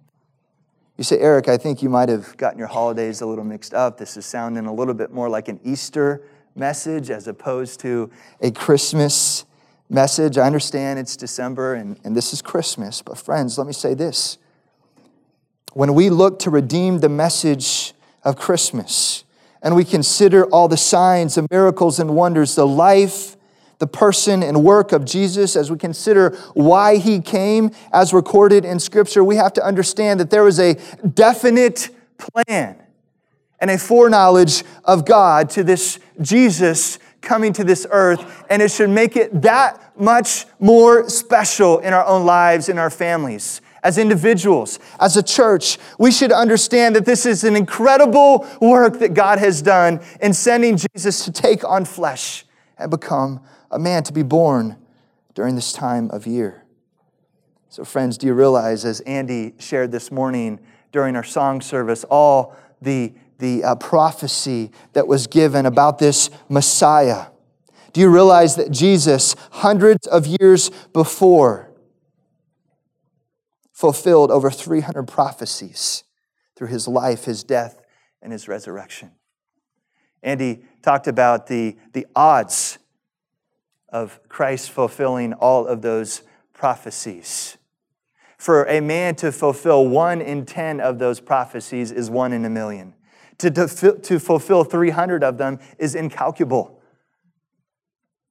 You 0.96 1.02
say, 1.02 1.18
Eric, 1.18 1.48
I 1.48 1.56
think 1.56 1.82
you 1.82 1.88
might 1.88 2.08
have 2.08 2.36
gotten 2.36 2.58
your 2.58 2.68
holidays 2.68 3.20
a 3.20 3.26
little 3.26 3.42
mixed 3.42 3.74
up. 3.74 3.98
This 3.98 4.16
is 4.16 4.24
sounding 4.24 4.66
a 4.66 4.72
little 4.72 4.94
bit 4.94 5.10
more 5.10 5.28
like 5.28 5.48
an 5.48 5.58
Easter 5.64 6.22
message 6.54 7.10
as 7.10 7.26
opposed 7.26 7.80
to 7.80 8.10
a 8.40 8.52
Christmas 8.52 9.44
message. 9.90 10.38
I 10.38 10.46
understand 10.46 11.00
it's 11.00 11.16
December 11.16 11.74
and, 11.74 11.98
and 12.04 12.16
this 12.16 12.32
is 12.32 12.40
Christmas, 12.40 13.02
but 13.02 13.18
friends, 13.18 13.58
let 13.58 13.66
me 13.66 13.72
say 13.72 13.94
this. 13.94 14.38
When 15.72 15.94
we 15.94 16.10
look 16.10 16.38
to 16.40 16.50
redeem 16.50 17.00
the 17.00 17.08
message 17.08 17.92
of 18.22 18.36
Christmas 18.36 19.24
and 19.62 19.74
we 19.74 19.84
consider 19.84 20.44
all 20.46 20.68
the 20.68 20.76
signs, 20.76 21.36
and 21.36 21.48
miracles, 21.50 21.98
and 21.98 22.14
wonders, 22.14 22.54
the 22.54 22.66
life, 22.66 23.33
the 23.78 23.86
person 23.86 24.42
and 24.42 24.64
work 24.64 24.92
of 24.92 25.04
Jesus, 25.04 25.56
as 25.56 25.70
we 25.70 25.78
consider 25.78 26.30
why 26.54 26.96
he 26.96 27.20
came 27.20 27.70
as 27.92 28.12
recorded 28.12 28.64
in 28.64 28.78
Scripture, 28.78 29.24
we 29.24 29.36
have 29.36 29.52
to 29.54 29.64
understand 29.64 30.20
that 30.20 30.30
there 30.30 30.44
was 30.44 30.58
a 30.58 30.74
definite 31.06 31.90
plan 32.18 32.76
and 33.60 33.70
a 33.70 33.78
foreknowledge 33.78 34.62
of 34.84 35.04
God 35.04 35.50
to 35.50 35.64
this 35.64 35.98
Jesus 36.20 36.98
coming 37.20 37.52
to 37.54 37.64
this 37.64 37.86
earth, 37.90 38.44
and 38.50 38.60
it 38.60 38.70
should 38.70 38.90
make 38.90 39.16
it 39.16 39.42
that 39.42 39.98
much 39.98 40.44
more 40.60 41.08
special 41.08 41.78
in 41.78 41.92
our 41.92 42.04
own 42.04 42.26
lives, 42.26 42.68
in 42.68 42.78
our 42.78 42.90
families. 42.90 43.60
As 43.82 43.98
individuals, 43.98 44.78
as 44.98 45.16
a 45.16 45.22
church, 45.22 45.78
we 45.98 46.10
should 46.10 46.32
understand 46.32 46.96
that 46.96 47.04
this 47.04 47.26
is 47.26 47.44
an 47.44 47.54
incredible 47.54 48.46
work 48.60 48.98
that 49.00 49.12
God 49.12 49.38
has 49.38 49.60
done 49.60 50.00
in 50.20 50.32
sending 50.32 50.76
Jesus 50.76 51.24
to 51.26 51.32
take 51.32 51.64
on 51.64 51.84
flesh 51.84 52.46
and 52.78 52.90
become 52.90 53.40
a 53.74 53.78
man 53.78 54.04
to 54.04 54.12
be 54.12 54.22
born 54.22 54.76
during 55.34 55.56
this 55.56 55.72
time 55.72 56.08
of 56.12 56.26
year. 56.26 56.64
So, 57.68 57.84
friends, 57.84 58.16
do 58.16 58.28
you 58.28 58.34
realize, 58.34 58.84
as 58.84 59.00
Andy 59.00 59.54
shared 59.58 59.90
this 59.90 60.12
morning 60.12 60.60
during 60.92 61.16
our 61.16 61.24
song 61.24 61.60
service, 61.60 62.04
all 62.04 62.56
the, 62.80 63.12
the 63.38 63.64
uh, 63.64 63.74
prophecy 63.74 64.70
that 64.92 65.08
was 65.08 65.26
given 65.26 65.66
about 65.66 65.98
this 65.98 66.30
Messiah? 66.48 67.26
Do 67.92 68.00
you 68.00 68.10
realize 68.10 68.54
that 68.56 68.70
Jesus, 68.70 69.34
hundreds 69.50 70.06
of 70.06 70.24
years 70.24 70.70
before, 70.92 71.72
fulfilled 73.72 74.30
over 74.30 74.52
300 74.52 75.02
prophecies 75.08 76.04
through 76.54 76.68
his 76.68 76.86
life, 76.86 77.24
his 77.24 77.42
death, 77.42 77.82
and 78.22 78.32
his 78.32 78.46
resurrection? 78.46 79.10
Andy 80.22 80.62
talked 80.80 81.08
about 81.08 81.48
the, 81.48 81.76
the 81.92 82.06
odds 82.14 82.78
of 83.94 84.18
Christ 84.28 84.72
fulfilling 84.72 85.34
all 85.34 85.68
of 85.68 85.80
those 85.80 86.22
prophecies. 86.52 87.56
For 88.36 88.64
a 88.64 88.80
man 88.80 89.14
to 89.16 89.30
fulfill 89.30 89.86
one 89.86 90.20
in 90.20 90.44
10 90.44 90.80
of 90.80 90.98
those 90.98 91.20
prophecies 91.20 91.92
is 91.92 92.10
one 92.10 92.32
in 92.32 92.44
a 92.44 92.50
million. 92.50 92.94
To, 93.38 93.50
to 93.50 94.18
fulfill 94.18 94.64
300 94.64 95.22
of 95.22 95.38
them 95.38 95.60
is 95.78 95.94
incalculable 95.94 96.82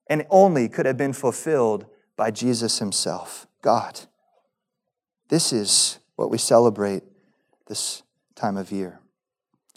and 0.08 0.25
only 0.29 0.67
could 0.67 0.86
have 0.86 0.98
been 0.98 1.13
fulfilled 1.13 1.86
by 2.17 2.29
Jesus 2.29 2.79
himself, 2.79 3.48
God. 3.62 4.01
This 5.29 5.53
is 5.53 6.00
what 6.17 6.29
we 6.29 6.38
celebrate 6.38 7.03
this 7.67 8.03
time 8.36 8.58
of 8.58 8.70
year. 8.70 9.00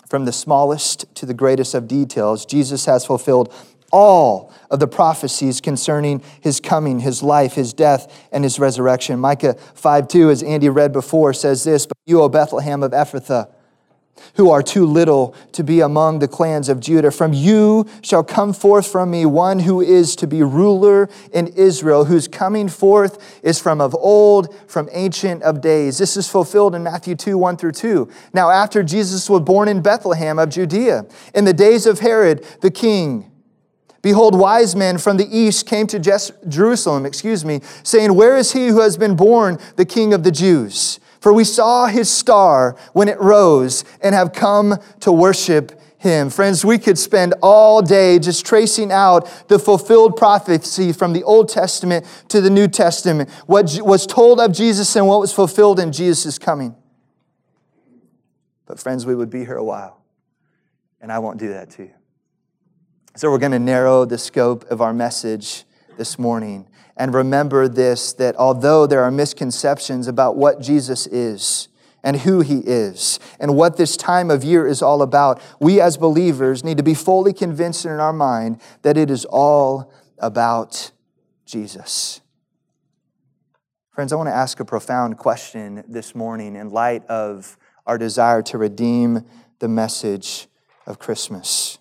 From 0.08 0.24
the 0.24 0.32
smallest 0.32 1.14
to 1.14 1.26
the 1.26 1.34
greatest 1.34 1.74
of 1.74 1.86
details, 1.86 2.44
Jesus 2.44 2.86
has 2.86 3.06
fulfilled 3.06 3.54
all 3.92 4.52
of 4.70 4.80
the 4.80 4.88
prophecies 4.88 5.60
concerning 5.60 6.22
his 6.40 6.60
coming, 6.60 7.00
his 7.00 7.22
life, 7.22 7.54
his 7.54 7.72
death, 7.72 8.28
and 8.32 8.44
his 8.44 8.58
resurrection. 8.58 9.18
Micah 9.18 9.54
5 9.54 10.08
2, 10.08 10.30
as 10.30 10.42
Andy 10.42 10.68
read 10.68 10.92
before, 10.92 11.32
says 11.32 11.64
this 11.64 11.86
But 11.86 11.96
you, 12.06 12.20
O 12.20 12.28
Bethlehem 12.28 12.82
of 12.82 12.92
Ephrathah, 12.92 13.48
who 14.34 14.50
are 14.50 14.62
too 14.62 14.86
little 14.86 15.34
to 15.52 15.62
be 15.62 15.80
among 15.80 16.18
the 16.18 16.28
clans 16.28 16.68
of 16.68 16.80
Judah. 16.80 17.10
From 17.10 17.32
you 17.32 17.86
shall 18.02 18.24
come 18.24 18.52
forth 18.52 18.86
from 18.86 19.10
me 19.10 19.26
one 19.26 19.60
who 19.60 19.80
is 19.80 20.16
to 20.16 20.26
be 20.26 20.42
ruler 20.42 21.08
in 21.32 21.48
Israel, 21.48 22.04
whose 22.04 22.28
coming 22.28 22.68
forth 22.68 23.40
is 23.42 23.60
from 23.60 23.80
of 23.80 23.94
old, 23.94 24.54
from 24.68 24.88
ancient 24.92 25.42
of 25.42 25.60
days. 25.60 25.98
This 25.98 26.16
is 26.16 26.28
fulfilled 26.28 26.74
in 26.74 26.82
Matthew 26.82 27.14
2 27.14 27.38
1 27.38 27.56
through 27.56 27.72
2. 27.72 28.10
Now, 28.32 28.50
after 28.50 28.82
Jesus 28.82 29.28
was 29.30 29.42
born 29.42 29.68
in 29.68 29.82
Bethlehem 29.82 30.38
of 30.38 30.50
Judea, 30.50 31.06
in 31.34 31.44
the 31.44 31.54
days 31.54 31.86
of 31.86 32.00
Herod 32.00 32.44
the 32.60 32.70
king, 32.70 33.30
Behold, 34.06 34.38
wise 34.38 34.76
men 34.76 34.98
from 34.98 35.16
the 35.16 35.26
east 35.36 35.66
came 35.66 35.88
to 35.88 35.98
Jerusalem, 36.46 37.04
excuse 37.04 37.44
me, 37.44 37.60
saying, 37.82 38.14
Where 38.14 38.36
is 38.36 38.52
he 38.52 38.68
who 38.68 38.78
has 38.78 38.96
been 38.96 39.16
born 39.16 39.58
the 39.74 39.84
king 39.84 40.14
of 40.14 40.22
the 40.22 40.30
Jews? 40.30 41.00
For 41.18 41.32
we 41.32 41.42
saw 41.42 41.86
his 41.86 42.08
star 42.08 42.76
when 42.92 43.08
it 43.08 43.20
rose 43.20 43.84
and 44.00 44.14
have 44.14 44.32
come 44.32 44.76
to 45.00 45.10
worship 45.10 45.72
him. 45.98 46.30
Friends, 46.30 46.64
we 46.64 46.78
could 46.78 46.98
spend 46.98 47.34
all 47.42 47.82
day 47.82 48.20
just 48.20 48.46
tracing 48.46 48.92
out 48.92 49.48
the 49.48 49.58
fulfilled 49.58 50.16
prophecy 50.16 50.92
from 50.92 51.12
the 51.12 51.24
Old 51.24 51.48
Testament 51.48 52.06
to 52.28 52.40
the 52.40 52.48
New 52.48 52.68
Testament, 52.68 53.28
what 53.46 53.76
was 53.82 54.06
told 54.06 54.38
of 54.38 54.52
Jesus 54.52 54.94
and 54.94 55.08
what 55.08 55.18
was 55.18 55.32
fulfilled 55.32 55.80
in 55.80 55.90
Jesus' 55.90 56.38
coming. 56.38 56.76
But, 58.66 58.78
friends, 58.78 59.04
we 59.04 59.16
would 59.16 59.30
be 59.30 59.40
here 59.40 59.56
a 59.56 59.64
while, 59.64 60.00
and 61.00 61.10
I 61.10 61.18
won't 61.18 61.40
do 61.40 61.48
that 61.48 61.70
to 61.70 61.82
you. 61.82 61.95
So, 63.16 63.30
we're 63.30 63.38
going 63.38 63.52
to 63.52 63.58
narrow 63.58 64.04
the 64.04 64.18
scope 64.18 64.70
of 64.70 64.82
our 64.82 64.92
message 64.92 65.64
this 65.96 66.18
morning 66.18 66.68
and 66.98 67.14
remember 67.14 67.66
this 67.66 68.12
that 68.12 68.36
although 68.36 68.86
there 68.86 69.02
are 69.02 69.10
misconceptions 69.10 70.06
about 70.06 70.36
what 70.36 70.60
Jesus 70.60 71.06
is 71.06 71.68
and 72.04 72.18
who 72.18 72.40
he 72.42 72.58
is 72.58 73.18
and 73.40 73.56
what 73.56 73.78
this 73.78 73.96
time 73.96 74.30
of 74.30 74.44
year 74.44 74.66
is 74.66 74.82
all 74.82 75.00
about, 75.00 75.40
we 75.58 75.80
as 75.80 75.96
believers 75.96 76.62
need 76.62 76.76
to 76.76 76.82
be 76.82 76.92
fully 76.92 77.32
convinced 77.32 77.86
in 77.86 77.92
our 77.92 78.12
mind 78.12 78.60
that 78.82 78.98
it 78.98 79.10
is 79.10 79.24
all 79.24 79.90
about 80.18 80.90
Jesus. 81.46 82.20
Friends, 83.92 84.12
I 84.12 84.16
want 84.16 84.28
to 84.28 84.34
ask 84.34 84.60
a 84.60 84.64
profound 84.66 85.16
question 85.16 85.84
this 85.88 86.14
morning 86.14 86.54
in 86.54 86.68
light 86.68 87.02
of 87.06 87.56
our 87.86 87.96
desire 87.96 88.42
to 88.42 88.58
redeem 88.58 89.24
the 89.60 89.68
message 89.68 90.48
of 90.86 90.98
Christmas. 90.98 91.78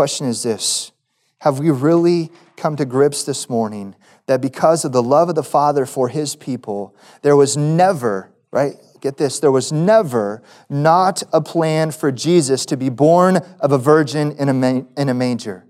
Question 0.00 0.28
is 0.28 0.42
this 0.42 0.92
Have 1.40 1.58
we 1.58 1.68
really 1.68 2.32
come 2.56 2.74
to 2.76 2.86
grips 2.86 3.24
this 3.24 3.50
morning 3.50 3.94
that 4.28 4.40
because 4.40 4.82
of 4.86 4.92
the 4.92 5.02
love 5.02 5.28
of 5.28 5.34
the 5.34 5.42
Father 5.42 5.84
for 5.84 6.08
his 6.08 6.36
people, 6.36 6.96
there 7.20 7.36
was 7.36 7.54
never, 7.54 8.32
right? 8.50 8.76
Get 9.02 9.18
this, 9.18 9.40
there 9.40 9.52
was 9.52 9.72
never 9.72 10.42
not 10.70 11.22
a 11.34 11.42
plan 11.42 11.90
for 11.90 12.10
Jesus 12.10 12.64
to 12.64 12.78
be 12.78 12.88
born 12.88 13.40
of 13.60 13.72
a 13.72 13.76
virgin 13.76 14.32
in 14.38 14.48
a, 14.48 14.86
in 14.98 15.10
a 15.10 15.12
manger. 15.12 15.66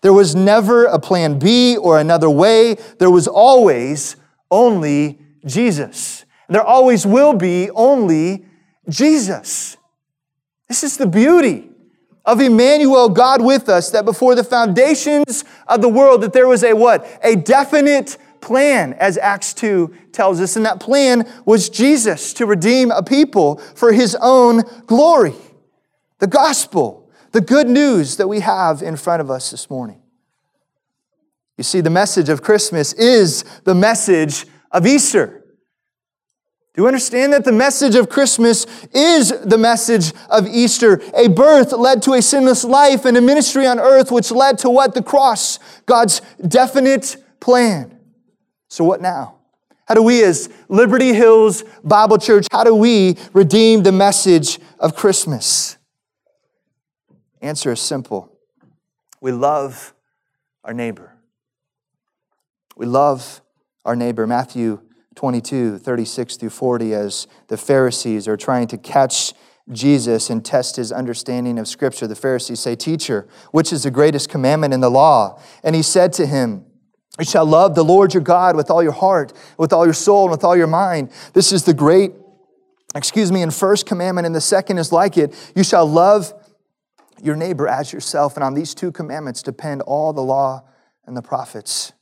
There 0.00 0.14
was 0.14 0.34
never 0.34 0.86
a 0.86 0.98
plan 0.98 1.38
B 1.38 1.76
or 1.76 1.98
another 1.98 2.30
way. 2.30 2.78
There 2.98 3.10
was 3.10 3.28
always 3.28 4.16
only 4.50 5.18
Jesus. 5.44 6.24
And 6.48 6.54
there 6.54 6.64
always 6.64 7.04
will 7.04 7.34
be 7.34 7.68
only 7.72 8.46
Jesus. 8.88 9.76
This 10.70 10.82
is 10.82 10.96
the 10.96 11.06
beauty 11.06 11.68
of 12.24 12.40
Emmanuel, 12.40 13.08
God 13.08 13.42
with 13.42 13.68
us, 13.68 13.90
that 13.90 14.04
before 14.04 14.34
the 14.34 14.44
foundations 14.44 15.44
of 15.68 15.82
the 15.82 15.88
world, 15.88 16.22
that 16.22 16.32
there 16.32 16.48
was 16.48 16.64
a 16.64 16.72
what? 16.72 17.06
A 17.22 17.36
definite 17.36 18.16
plan, 18.40 18.94
as 18.94 19.18
Acts 19.18 19.52
2 19.54 19.94
tells 20.12 20.40
us. 20.40 20.56
And 20.56 20.64
that 20.64 20.80
plan 20.80 21.30
was 21.44 21.68
Jesus 21.68 22.32
to 22.34 22.46
redeem 22.46 22.90
a 22.90 23.02
people 23.02 23.56
for 23.56 23.92
his 23.92 24.16
own 24.20 24.62
glory. 24.86 25.34
The 26.18 26.26
gospel, 26.26 27.10
the 27.32 27.40
good 27.40 27.68
news 27.68 28.16
that 28.16 28.28
we 28.28 28.40
have 28.40 28.82
in 28.82 28.96
front 28.96 29.20
of 29.20 29.30
us 29.30 29.50
this 29.50 29.68
morning. 29.68 30.00
You 31.58 31.64
see, 31.64 31.80
the 31.80 31.90
message 31.90 32.28
of 32.28 32.42
Christmas 32.42 32.92
is 32.94 33.44
the 33.64 33.74
message 33.74 34.46
of 34.72 34.86
Easter. 34.86 35.43
Do 36.74 36.82
you 36.82 36.88
understand 36.88 37.32
that 37.32 37.44
the 37.44 37.52
message 37.52 37.94
of 37.94 38.08
Christmas 38.08 38.66
is 38.92 39.30
the 39.44 39.56
message 39.56 40.12
of 40.28 40.48
Easter? 40.48 41.00
A 41.14 41.28
birth 41.28 41.72
led 41.72 42.02
to 42.02 42.14
a 42.14 42.22
sinless 42.22 42.64
life 42.64 43.04
and 43.04 43.16
a 43.16 43.20
ministry 43.20 43.64
on 43.64 43.78
earth 43.78 44.10
which 44.10 44.32
led 44.32 44.58
to 44.58 44.70
what? 44.70 44.92
The 44.92 45.02
cross, 45.02 45.60
God's 45.86 46.20
definite 46.46 47.16
plan. 47.38 47.96
So, 48.68 48.82
what 48.82 49.00
now? 49.00 49.36
How 49.86 49.94
do 49.94 50.02
we, 50.02 50.24
as 50.24 50.48
Liberty 50.68 51.12
Hills 51.12 51.62
Bible 51.84 52.18
Church, 52.18 52.48
how 52.50 52.64
do 52.64 52.74
we 52.74 53.18
redeem 53.32 53.84
the 53.84 53.92
message 53.92 54.58
of 54.80 54.96
Christmas? 54.96 55.76
Answer 57.40 57.70
is 57.72 57.80
simple. 57.80 58.36
We 59.20 59.30
love 59.30 59.94
our 60.64 60.74
neighbor. 60.74 61.12
We 62.74 62.86
love 62.86 63.42
our 63.84 63.94
neighbor. 63.94 64.26
Matthew 64.26 64.80
22, 65.14 65.78
36 65.78 66.36
through 66.36 66.50
40, 66.50 66.94
as 66.94 67.26
the 67.48 67.56
Pharisees 67.56 68.26
are 68.26 68.36
trying 68.36 68.66
to 68.68 68.78
catch 68.78 69.32
Jesus 69.70 70.28
and 70.28 70.44
test 70.44 70.76
his 70.76 70.92
understanding 70.92 71.58
of 71.58 71.66
Scripture. 71.66 72.06
The 72.06 72.14
Pharisees 72.14 72.60
say, 72.60 72.76
Teacher, 72.76 73.26
which 73.50 73.72
is 73.72 73.84
the 73.84 73.90
greatest 73.90 74.28
commandment 74.28 74.74
in 74.74 74.80
the 74.80 74.90
law? 74.90 75.40
And 75.62 75.74
he 75.74 75.82
said 75.82 76.12
to 76.14 76.26
him, 76.26 76.66
you 77.18 77.24
shall 77.24 77.46
love 77.46 77.74
the 77.74 77.84
Lord 77.84 78.12
your 78.12 78.22
God 78.22 78.56
with 78.56 78.70
all 78.70 78.82
your 78.82 78.92
heart, 78.92 79.32
with 79.56 79.72
all 79.72 79.84
your 79.84 79.94
soul, 79.94 80.24
and 80.24 80.32
with 80.32 80.42
all 80.42 80.56
your 80.56 80.66
mind. 80.66 81.10
This 81.32 81.52
is 81.52 81.62
the 81.62 81.74
great, 81.74 82.12
excuse 82.94 83.30
me, 83.30 83.42
and 83.42 83.54
first 83.54 83.86
commandment, 83.86 84.26
and 84.26 84.34
the 84.34 84.40
second 84.40 84.78
is 84.78 84.90
like 84.90 85.16
it. 85.16 85.34
You 85.54 85.62
shall 85.62 85.86
love 85.86 86.32
your 87.22 87.36
neighbor 87.36 87.68
as 87.68 87.92
yourself. 87.92 88.36
And 88.36 88.42
on 88.42 88.54
these 88.54 88.74
two 88.74 88.90
commandments 88.90 89.42
depend 89.42 89.82
all 89.82 90.12
the 90.12 90.22
law 90.22 90.64
and 91.06 91.16
the 91.16 91.22
prophets. 91.22 91.92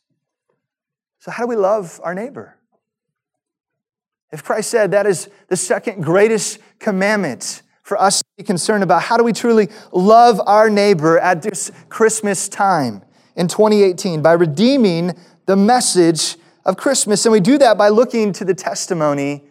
So, 1.19 1.31
how 1.31 1.45
do 1.45 1.49
we 1.49 1.57
love 1.57 2.01
our 2.03 2.15
neighbor? 2.15 2.57
If 4.33 4.43
Christ 4.43 4.71
said 4.71 4.91
that 4.93 5.07
is 5.07 5.29
the 5.49 5.57
second 5.57 6.03
greatest 6.03 6.59
commandment 6.79 7.63
for 7.83 8.01
us 8.01 8.21
to 8.21 8.25
be 8.39 8.43
concerned 8.43 8.83
about, 8.83 9.03
how 9.03 9.17
do 9.17 9.25
we 9.25 9.33
truly 9.33 9.69
love 9.93 10.41
our 10.47 10.71
neighbor 10.71 11.19
at 11.19 11.43
this 11.43 11.71
Christmas 11.89 12.49
time? 12.49 13.03
in 13.37 13.49
2018 13.49 14.23
by 14.23 14.33
redeeming 14.33 15.15
the 15.47 15.57
message 15.57 16.37
of 16.65 16.77
Christmas. 16.77 17.25
And 17.25 17.33
we 17.33 17.41
do 17.41 17.59
that 17.59 17.79
by 17.79 17.89
looking 17.89 18.33
to 18.35 18.45
the 18.45 18.55
testimony 18.55 19.45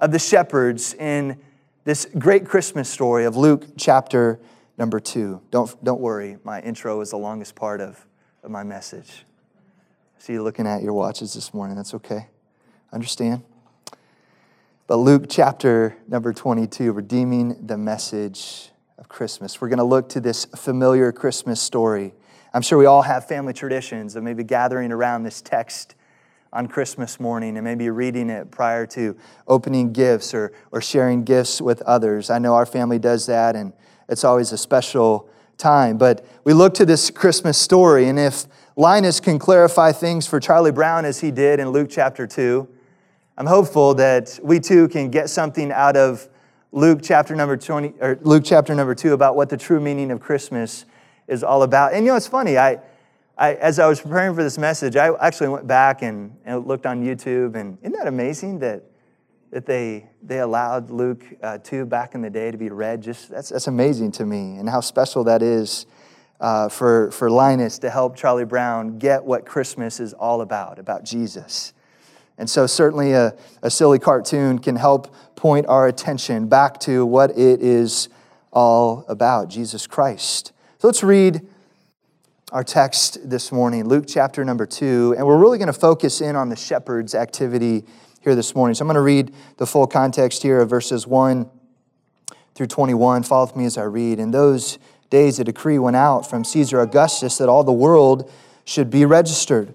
of 0.00 0.12
the 0.12 0.18
shepherds 0.18 0.94
in 0.94 1.38
this 1.84 2.06
great 2.18 2.46
Christmas 2.46 2.88
story 2.88 3.24
of 3.24 3.36
Luke 3.36 3.66
chapter 3.76 4.38
number 4.76 5.00
two. 5.00 5.40
Don't, 5.50 5.82
don't 5.82 6.00
worry, 6.00 6.38
my 6.44 6.60
intro 6.60 7.00
is 7.00 7.10
the 7.10 7.18
longest 7.18 7.54
part 7.54 7.80
of, 7.80 8.06
of 8.42 8.50
my 8.50 8.62
message. 8.62 9.24
I 10.16 10.20
see 10.20 10.34
you 10.34 10.42
looking 10.42 10.66
at 10.66 10.82
your 10.82 10.92
watches 10.92 11.34
this 11.34 11.52
morning. 11.52 11.76
That's 11.76 11.94
okay. 11.94 12.28
Understand? 12.92 13.42
But 14.88 14.96
Luke 14.96 15.26
chapter 15.28 15.96
number 16.08 16.32
22, 16.32 16.90
redeeming 16.92 17.66
the 17.66 17.78
message 17.78 18.70
of 18.98 19.08
Christmas. 19.08 19.60
We're 19.60 19.68
going 19.68 19.78
to 19.78 19.84
look 19.84 20.08
to 20.08 20.20
this 20.20 20.46
familiar 20.46 21.12
Christmas 21.12 21.60
story 21.60 22.14
I'm 22.54 22.62
sure 22.62 22.78
we 22.78 22.86
all 22.86 23.02
have 23.02 23.28
family 23.28 23.52
traditions 23.52 24.16
of 24.16 24.24
maybe 24.24 24.42
gathering 24.42 24.90
around 24.90 25.22
this 25.22 25.42
text 25.42 25.94
on 26.50 26.66
Christmas 26.66 27.20
morning 27.20 27.58
and 27.58 27.64
maybe 27.64 27.90
reading 27.90 28.30
it 28.30 28.50
prior 28.50 28.86
to 28.86 29.14
opening 29.46 29.92
gifts 29.92 30.32
or, 30.32 30.52
or 30.72 30.80
sharing 30.80 31.24
gifts 31.24 31.60
with 31.60 31.82
others. 31.82 32.30
I 32.30 32.38
know 32.38 32.54
our 32.54 32.64
family 32.64 32.98
does 32.98 33.26
that, 33.26 33.54
and 33.54 33.74
it's 34.08 34.24
always 34.24 34.50
a 34.52 34.58
special 34.58 35.28
time. 35.58 35.98
But 35.98 36.24
we 36.44 36.54
look 36.54 36.72
to 36.74 36.86
this 36.86 37.10
Christmas 37.10 37.58
story, 37.58 38.08
and 38.08 38.18
if 38.18 38.46
Linus 38.76 39.20
can 39.20 39.38
clarify 39.38 39.92
things 39.92 40.26
for 40.26 40.40
Charlie 40.40 40.72
Brown 40.72 41.04
as 41.04 41.20
he 41.20 41.30
did 41.30 41.60
in 41.60 41.68
Luke 41.68 41.90
chapter 41.90 42.26
2, 42.26 42.66
I'm 43.38 43.46
hopeful 43.46 43.94
that 43.94 44.36
we 44.42 44.58
too 44.58 44.88
can 44.88 45.12
get 45.12 45.30
something 45.30 45.70
out 45.70 45.96
of 45.96 46.28
Luke 46.72 46.98
chapter 47.04 47.36
number 47.36 47.56
20 47.56 47.94
or 48.00 48.18
Luke 48.22 48.42
chapter 48.44 48.74
number 48.74 48.96
2 48.96 49.12
about 49.12 49.36
what 49.36 49.48
the 49.48 49.56
true 49.56 49.78
meaning 49.78 50.10
of 50.10 50.18
Christmas 50.18 50.86
is 51.28 51.44
all 51.44 51.62
about. 51.62 51.92
And 51.92 52.04
you 52.04 52.10
know, 52.10 52.16
it's 52.16 52.26
funny. 52.26 52.58
I, 52.58 52.80
I, 53.36 53.54
as 53.54 53.78
I 53.78 53.86
was 53.86 54.00
preparing 54.00 54.34
for 54.34 54.42
this 54.42 54.58
message, 54.58 54.96
I 54.96 55.14
actually 55.20 55.50
went 55.50 55.68
back 55.68 56.02
and, 56.02 56.36
and 56.44 56.66
looked 56.66 56.84
on 56.84 57.04
YouTube, 57.04 57.54
and 57.54 57.78
isn't 57.80 57.92
that 57.92 58.08
amazing 58.08 58.58
that 58.58 58.82
that 59.52 59.66
they 59.66 60.10
they 60.20 60.40
allowed 60.40 60.90
Luke 60.90 61.24
uh, 61.40 61.58
two 61.58 61.86
back 61.86 62.16
in 62.16 62.22
the 62.22 62.30
day 62.30 62.50
to 62.50 62.58
be 62.58 62.70
read? 62.70 63.02
Just 63.02 63.30
that's 63.30 63.50
that's 63.50 63.68
amazing 63.68 64.10
to 64.12 64.26
me, 64.26 64.56
and 64.56 64.68
how 64.68 64.80
special 64.80 65.22
that 65.24 65.42
is 65.42 65.86
uh, 66.40 66.68
for 66.68 67.12
for 67.12 67.30
Linus 67.30 67.78
to 67.78 67.90
help 67.90 68.16
Charlie 68.16 68.44
Brown 68.44 68.98
get 68.98 69.22
what 69.22 69.46
Christmas 69.46 70.00
is 70.00 70.12
all 70.12 70.40
about, 70.40 70.80
about 70.80 71.04
Jesus. 71.04 71.72
And 72.38 72.48
so, 72.48 72.66
certainly, 72.66 73.12
a, 73.12 73.34
a 73.62 73.70
silly 73.70 73.98
cartoon 73.98 74.60
can 74.60 74.76
help 74.76 75.14
point 75.36 75.66
our 75.66 75.86
attention 75.86 76.48
back 76.48 76.80
to 76.80 77.04
what 77.04 77.30
it 77.30 77.60
is 77.60 78.08
all 78.52 79.04
about 79.08 79.48
Jesus 79.48 79.86
Christ. 79.86 80.52
So 80.78 80.88
let's 80.88 81.02
read 81.02 81.46
our 82.50 82.64
text 82.64 83.28
this 83.28 83.52
morning, 83.52 83.86
Luke 83.86 84.06
chapter 84.08 84.44
number 84.44 84.64
two, 84.64 85.14
and 85.18 85.26
we're 85.26 85.36
really 85.36 85.58
going 85.58 85.66
to 85.66 85.72
focus 85.72 86.20
in 86.20 86.34
on 86.34 86.48
the 86.48 86.56
shepherd's 86.56 87.14
activity 87.14 87.84
here 88.22 88.34
this 88.34 88.54
morning. 88.54 88.74
So 88.74 88.82
I'm 88.82 88.86
going 88.86 88.94
to 88.94 89.00
read 89.00 89.34
the 89.58 89.66
full 89.66 89.86
context 89.86 90.42
here 90.42 90.60
of 90.60 90.70
verses 90.70 91.06
1 91.06 91.48
through 92.54 92.66
21. 92.66 93.22
Follow 93.22 93.46
with 93.46 93.56
me 93.56 93.64
as 93.64 93.76
I 93.76 93.82
read. 93.82 94.18
In 94.18 94.30
those 94.30 94.78
days, 95.10 95.38
a 95.38 95.44
decree 95.44 95.78
went 95.78 95.96
out 95.96 96.28
from 96.28 96.42
Caesar 96.42 96.80
Augustus 96.80 97.38
that 97.38 97.48
all 97.48 97.64
the 97.64 97.72
world 97.72 98.30
should 98.64 98.90
be 98.90 99.04
registered. 99.04 99.74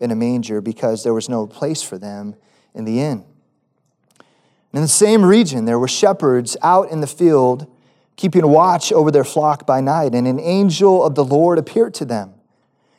in 0.00 0.10
a 0.10 0.16
manger 0.16 0.60
because 0.60 1.04
there 1.04 1.14
was 1.14 1.28
no 1.28 1.46
place 1.46 1.82
for 1.82 1.98
them 1.98 2.34
in 2.74 2.84
the 2.84 3.00
inn. 3.00 3.24
And 4.72 4.78
in 4.78 4.82
the 4.82 4.88
same 4.88 5.24
region, 5.24 5.64
there 5.64 5.78
were 5.78 5.88
shepherds 5.88 6.56
out 6.62 6.90
in 6.90 7.00
the 7.00 7.06
field 7.06 7.70
keeping 8.16 8.46
watch 8.46 8.92
over 8.92 9.10
their 9.10 9.24
flock 9.24 9.66
by 9.66 9.80
night, 9.80 10.14
and 10.14 10.26
an 10.26 10.38
angel 10.38 11.02
of 11.02 11.14
the 11.14 11.24
Lord 11.24 11.58
appeared 11.58 11.94
to 11.94 12.04
them. 12.04 12.34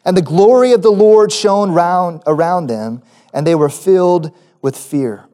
And 0.03 0.17
the 0.17 0.21
glory 0.21 0.73
of 0.73 0.81
the 0.81 0.91
Lord 0.91 1.31
shone 1.31 1.71
round, 1.71 2.23
around 2.25 2.67
them, 2.67 3.03
and 3.31 3.45
they 3.45 3.53
were 3.53 3.69
filled 3.69 4.35
with 4.63 4.75
fear. 4.75 5.25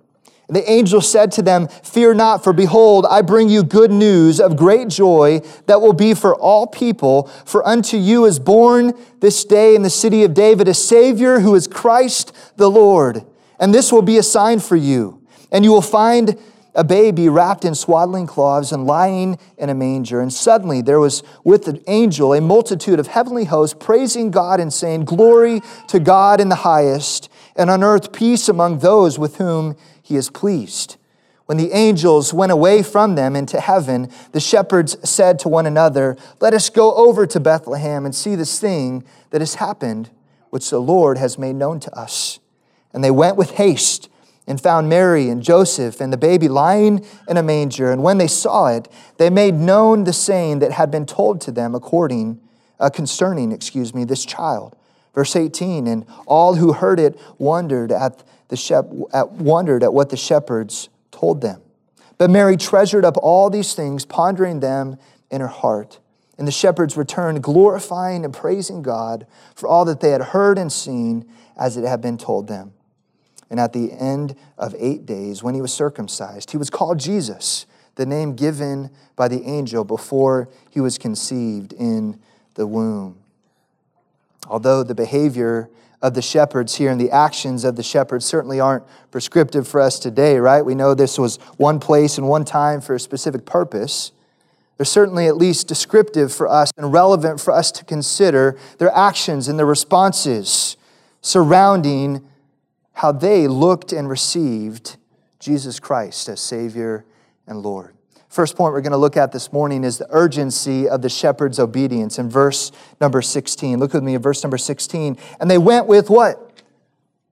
The 0.50 0.70
angel 0.70 1.02
said 1.02 1.34
to 1.34 1.42
them, 1.42 1.68
Fear 1.68 2.14
not, 2.14 2.44
for 2.44 2.54
behold, 2.54 3.06
I 3.10 3.22
bring 3.22 3.50
you 3.50 3.64
good 3.64 3.92
news 3.92 4.40
of 4.40 4.56
great 4.56 4.88
joy 4.88 5.42
that 5.66 5.82
will 5.82 5.94
be 5.94 6.14
for 6.14 6.36
all 6.36 6.68
people. 6.68 7.28
For 7.46 7.68
unto 7.68 7.98
you 7.98 8.26
is 8.26 8.40
born 8.40 8.94
this 9.20 9.44
day 9.44 9.76
in 9.76 9.82
the 9.82 9.90
city 9.90 10.24
of 10.24 10.34
David 10.34 10.70
a 10.70 10.74
Savior 10.74 11.42
who 11.42 11.54
is 11.56 11.68
Christ 11.68 12.34
the 12.56 12.70
Lord. 12.70 13.26
And 13.60 13.74
this 13.74 13.92
will 13.92 14.02
be 14.02 14.18
a 14.18 14.24
sign 14.24 14.60
for 14.60 14.78
you. 14.78 15.22
And 15.52 15.66
you 15.66 15.72
will 15.72 15.82
find 15.82 16.38
a 16.78 16.84
baby 16.84 17.28
wrapped 17.28 17.66
in 17.66 17.74
swaddling 17.74 18.28
cloths 18.28 18.72
and 18.72 18.86
lying 18.86 19.38
in 19.58 19.70
a 19.70 19.74
manger. 19.74 20.22
And 20.22 20.32
suddenly 20.32 20.82
there 20.82 21.00
was 21.00 21.24
with 21.44 21.66
the 21.66 21.82
angel 21.88 22.34
a 22.34 22.40
multitude 22.40 23.00
of 23.00 23.08
heavenly 23.08 23.46
hosts 23.46 23.76
praising 23.78 24.30
God 24.30 24.60
and 24.60 24.72
saying, 24.72 25.06
Glory 25.06 25.62
to 25.88 26.00
God 26.00 26.40
in 26.40 26.50
the 26.50 26.56
highest, 26.56 27.30
and 27.56 27.72
on 27.72 27.84
earth 27.84 28.14
peace 28.14 28.48
among 28.48 28.80
those 28.80 29.18
with 29.18 29.38
whom 29.38 29.76
he 30.08 30.16
is 30.16 30.30
pleased. 30.30 30.96
When 31.48 31.58
the 31.58 31.74
angels 31.74 32.34
went 32.34 32.54
away 32.54 32.82
from 32.82 33.16
them 33.16 33.36
into 33.36 33.60
heaven, 33.60 34.10
the 34.32 34.40
shepherds 34.40 34.98
said 35.08 35.38
to 35.40 35.50
one 35.50 35.66
another, 35.66 36.16
Let 36.40 36.54
us 36.54 36.70
go 36.70 36.96
over 36.96 37.28
to 37.28 37.40
Bethlehem 37.42 38.06
and 38.06 38.16
see 38.16 38.36
this 38.36 38.58
thing 38.58 39.04
that 39.32 39.42
has 39.42 39.56
happened, 39.56 40.10
which 40.50 40.70
the 40.70 40.80
Lord 40.80 41.18
has 41.18 41.38
made 41.38 41.58
known 41.58 41.82
to 41.82 41.94
us. 41.94 42.40
And 42.94 43.04
they 43.04 43.12
went 43.12 43.36
with 43.36 43.52
haste 43.52 44.08
and 44.48 44.62
found 44.62 44.88
Mary 44.88 45.28
and 45.28 45.44
Joseph 45.44 46.00
and 46.00 46.14
the 46.14 46.18
baby 46.18 46.48
lying 46.48 47.06
in 47.28 47.36
a 47.36 47.44
manger. 47.44 47.92
And 47.92 48.02
when 48.02 48.18
they 48.18 48.28
saw 48.28 48.68
it, 48.68 48.88
they 49.18 49.30
made 49.30 49.56
known 49.56 50.06
the 50.06 50.14
saying 50.14 50.60
that 50.60 50.72
had 50.72 50.90
been 50.90 51.06
told 51.06 51.42
to 51.42 51.52
them 51.52 51.76
according 51.76 52.40
uh, 52.80 52.90
concerning, 52.90 53.52
excuse 53.52 53.94
me, 53.94 54.06
this 54.06 54.24
child. 54.24 54.74
Verse 55.14 55.36
18, 55.36 55.86
and 55.86 56.06
all 56.26 56.56
who 56.56 56.74
heard 56.74 57.00
it 57.00 57.20
wondered 57.38 57.92
at 57.92 58.24
the 58.50 58.56
shep- 58.56 58.92
at, 59.14 59.32
wondered 59.32 59.84
at 59.84 59.94
what 59.94 60.10
the 60.10 60.18
shepherds 60.18 60.90
told 61.12 61.42
them. 61.42 61.62
But 62.18 62.30
Mary 62.30 62.58
treasured 62.58 63.06
up 63.06 63.18
all 63.18 63.50
these 63.50 63.74
things, 63.74 64.06
pondering 64.06 64.60
them 64.60 64.98
in 65.30 65.42
her 65.42 65.48
heart. 65.48 66.00
And 66.38 66.48
the 66.48 66.52
shepherds 66.52 66.96
returned, 66.96 67.42
glorifying 67.44 68.24
and 68.24 68.34
praising 68.34 68.82
God 68.82 69.26
for 69.56 69.68
all 69.68 69.86
that 69.86 70.00
they 70.00 70.12
had 70.12 70.22
heard 70.22 70.58
and 70.58 70.72
seen 70.72 71.26
as 71.58 71.78
it 71.78 71.84
had 71.84 72.02
been 72.02 72.18
told 72.18 72.48
them. 72.48 72.74
And 73.50 73.60
at 73.60 73.74
the 73.74 73.92
end 73.94 74.36
of 74.58 74.76
eight 74.78 75.06
days, 75.06 75.42
when 75.42 75.56
he 75.56 75.62
was 75.62 75.74
circumcised, 75.74 76.52
he 76.52 76.58
was 76.58 76.70
called 76.70 77.00
Jesus, 77.00 77.66
the 77.96 78.06
name 78.06 78.36
given 78.36 78.92
by 79.16 79.28
the 79.28 79.44
angel 79.44 79.84
before 79.84 80.50
he 80.70 80.80
was 80.80 80.98
conceived 80.98 81.74
in 81.74 82.20
the 82.56 82.68
womb. 82.68 83.18
Although 84.48 84.84
the 84.84 84.96
behavior 84.96 85.70
of 86.02 86.14
the 86.14 86.22
shepherds 86.22 86.76
here 86.76 86.92
and 86.92 87.02
the 87.02 87.12
actions 87.12 87.64
of 87.64 87.76
the 87.76 87.84
shepherds 87.84 88.26
certainly 88.26 88.60
aren't 88.60 88.84
prescriptive 89.12 89.68
for 89.68 89.82
us 89.82 89.98
today, 89.98 90.38
right? 90.38 90.62
We 90.62 90.76
know 90.76 90.94
this 90.94 91.18
was 91.18 91.38
one 91.58 91.80
place 91.80 92.18
and 92.18 92.28
one 92.28 92.46
time 92.46 92.82
for 92.82 92.96
a 92.96 93.00
specific 93.00 93.46
purpose. 93.46 94.12
They're 94.78 94.86
certainly 94.86 95.26
at 95.26 95.38
least 95.38 95.68
descriptive 95.68 96.32
for 96.32 96.48
us 96.48 96.72
and 96.78 96.94
relevant 96.94 97.42
for 97.42 97.52
us 97.52 97.72
to 97.74 97.84
consider 97.84 98.58
their 98.78 98.96
actions 98.96 99.48
and 99.48 99.58
their 99.58 99.66
responses 99.66 100.78
surrounding 101.22 102.28
how 102.94 103.12
they 103.12 103.48
looked 103.48 103.92
and 103.92 104.08
received 104.08 104.98
Jesus 105.40 105.80
Christ 105.80 106.30
as 106.30 106.40
Savior 106.40 107.06
and 107.48 107.64
Lord. 107.64 107.97
First 108.30 108.56
point 108.56 108.74
we're 108.74 108.82
going 108.82 108.92
to 108.92 108.98
look 108.98 109.18
at 109.18 109.32
this 109.32 109.54
morning 109.54 109.84
is 109.84 109.98
the 109.98 110.08
urgency 110.10 110.88
of 110.88 111.02
the 111.02 111.10
shepherd's 111.10 111.60
obedience 111.60 112.20
in 112.20 112.30
verse 112.30 112.72
number 113.00 113.22
16. 113.22 113.80
Look 113.80 113.94
with 113.94 114.04
me 114.04 114.16
at 114.16 114.22
verse 114.22 114.44
number 114.44 114.58
16. 114.58 115.18
And 115.40 115.50
they 115.50 115.58
went 115.58 115.88
with 115.88 116.10
what? 116.10 116.44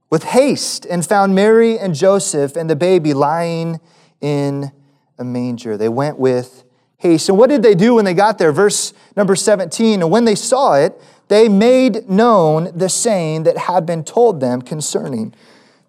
With 0.10 0.24
haste 0.24 0.86
and 0.86 1.06
found 1.06 1.36
Mary 1.36 1.78
and 1.78 1.94
Joseph 1.94 2.56
and 2.56 2.70
the 2.70 2.76
baby 2.76 3.14
lying 3.14 3.80
in 4.22 4.72
a 5.18 5.24
manger. 5.24 5.78
They 5.78 5.90
went 5.90 6.18
with 6.18 6.64
haste. 6.98 7.28
And 7.28 7.38
what 7.38 7.50
did 7.50 7.62
they 7.62 7.76
do 7.76 7.96
when 7.96 8.06
they 8.06 8.14
got 8.14 8.38
there? 8.38 8.52
Verse 8.52 8.94
number 9.16 9.36
17. 9.36 10.02
And 10.02 10.10
when 10.10 10.26
they 10.26 10.36
saw 10.36 10.76
it, 10.76 11.00
they 11.28 11.50
made 11.50 12.10
known 12.10 12.72
the 12.78 12.88
saying 12.90 13.44
that 13.44 13.58
had 13.58 13.86
been 13.86 14.04
told 14.04 14.40
them 14.40 14.62
concerning 14.62 15.34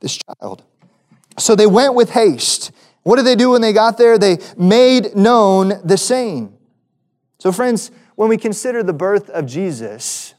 this 0.01 0.19
child. 0.19 0.65
So 1.39 1.55
they 1.55 1.67
went 1.67 1.95
with 1.95 2.11
haste. 2.11 2.73
What 3.07 3.19
did 3.19 3.27
they 3.27 3.37
do 3.37 3.51
when 3.51 3.61
they 3.61 3.73
got 3.73 3.99
there? 3.99 4.19
They 4.19 4.39
made 4.57 5.15
known 5.15 5.81
the 5.85 5.97
saying. 5.97 6.53
So, 7.39 7.53
friends, 7.53 7.93
when 8.17 8.29
we 8.29 8.37
consider 8.37 8.83
the 8.83 8.93
birth 8.93 9.31
of 9.31 9.47
Jesus 9.47 10.35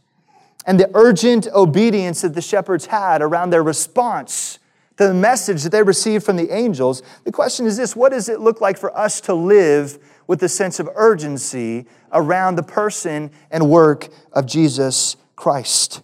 and 0.65 0.77
the 0.77 0.91
urgent 0.93 1.47
obedience 1.55 2.23
that 2.23 2.33
the 2.33 2.41
shepherds 2.41 2.87
had 2.87 3.21
around 3.21 3.51
their 3.51 3.63
response 3.63 4.59
to 4.97 5.07
the 5.07 5.13
message 5.13 5.63
that 5.63 5.69
they 5.69 5.81
received 5.81 6.25
from 6.25 6.35
the 6.35 6.51
angels, 6.51 7.03
the 7.23 7.31
question 7.31 7.67
is 7.67 7.77
this 7.77 7.95
what 7.95 8.11
does 8.11 8.27
it 8.27 8.41
look 8.41 8.59
like 8.59 8.77
for 8.77 8.93
us 8.97 9.21
to 9.21 9.33
live 9.33 9.97
with 10.27 10.43
a 10.43 10.49
sense 10.49 10.77
of 10.81 10.89
urgency 10.95 11.85
around 12.11 12.57
the 12.57 12.63
person 12.63 13.31
and 13.49 13.69
work 13.69 14.09
of 14.33 14.45
Jesus 14.45 15.15
Christ? 15.37 16.01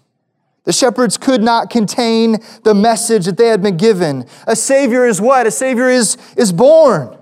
The 0.63 0.73
shepherds 0.73 1.17
could 1.17 1.41
not 1.41 1.69
contain 1.69 2.37
the 2.63 2.73
message 2.73 3.25
that 3.25 3.37
they 3.37 3.47
had 3.47 3.61
been 3.61 3.77
given. 3.77 4.25
A 4.47 4.55
Savior 4.55 5.05
is 5.05 5.19
what? 5.19 5.45
A 5.45 5.51
Savior 5.51 5.89
is, 5.89 6.17
is 6.37 6.53
born. 6.53 7.17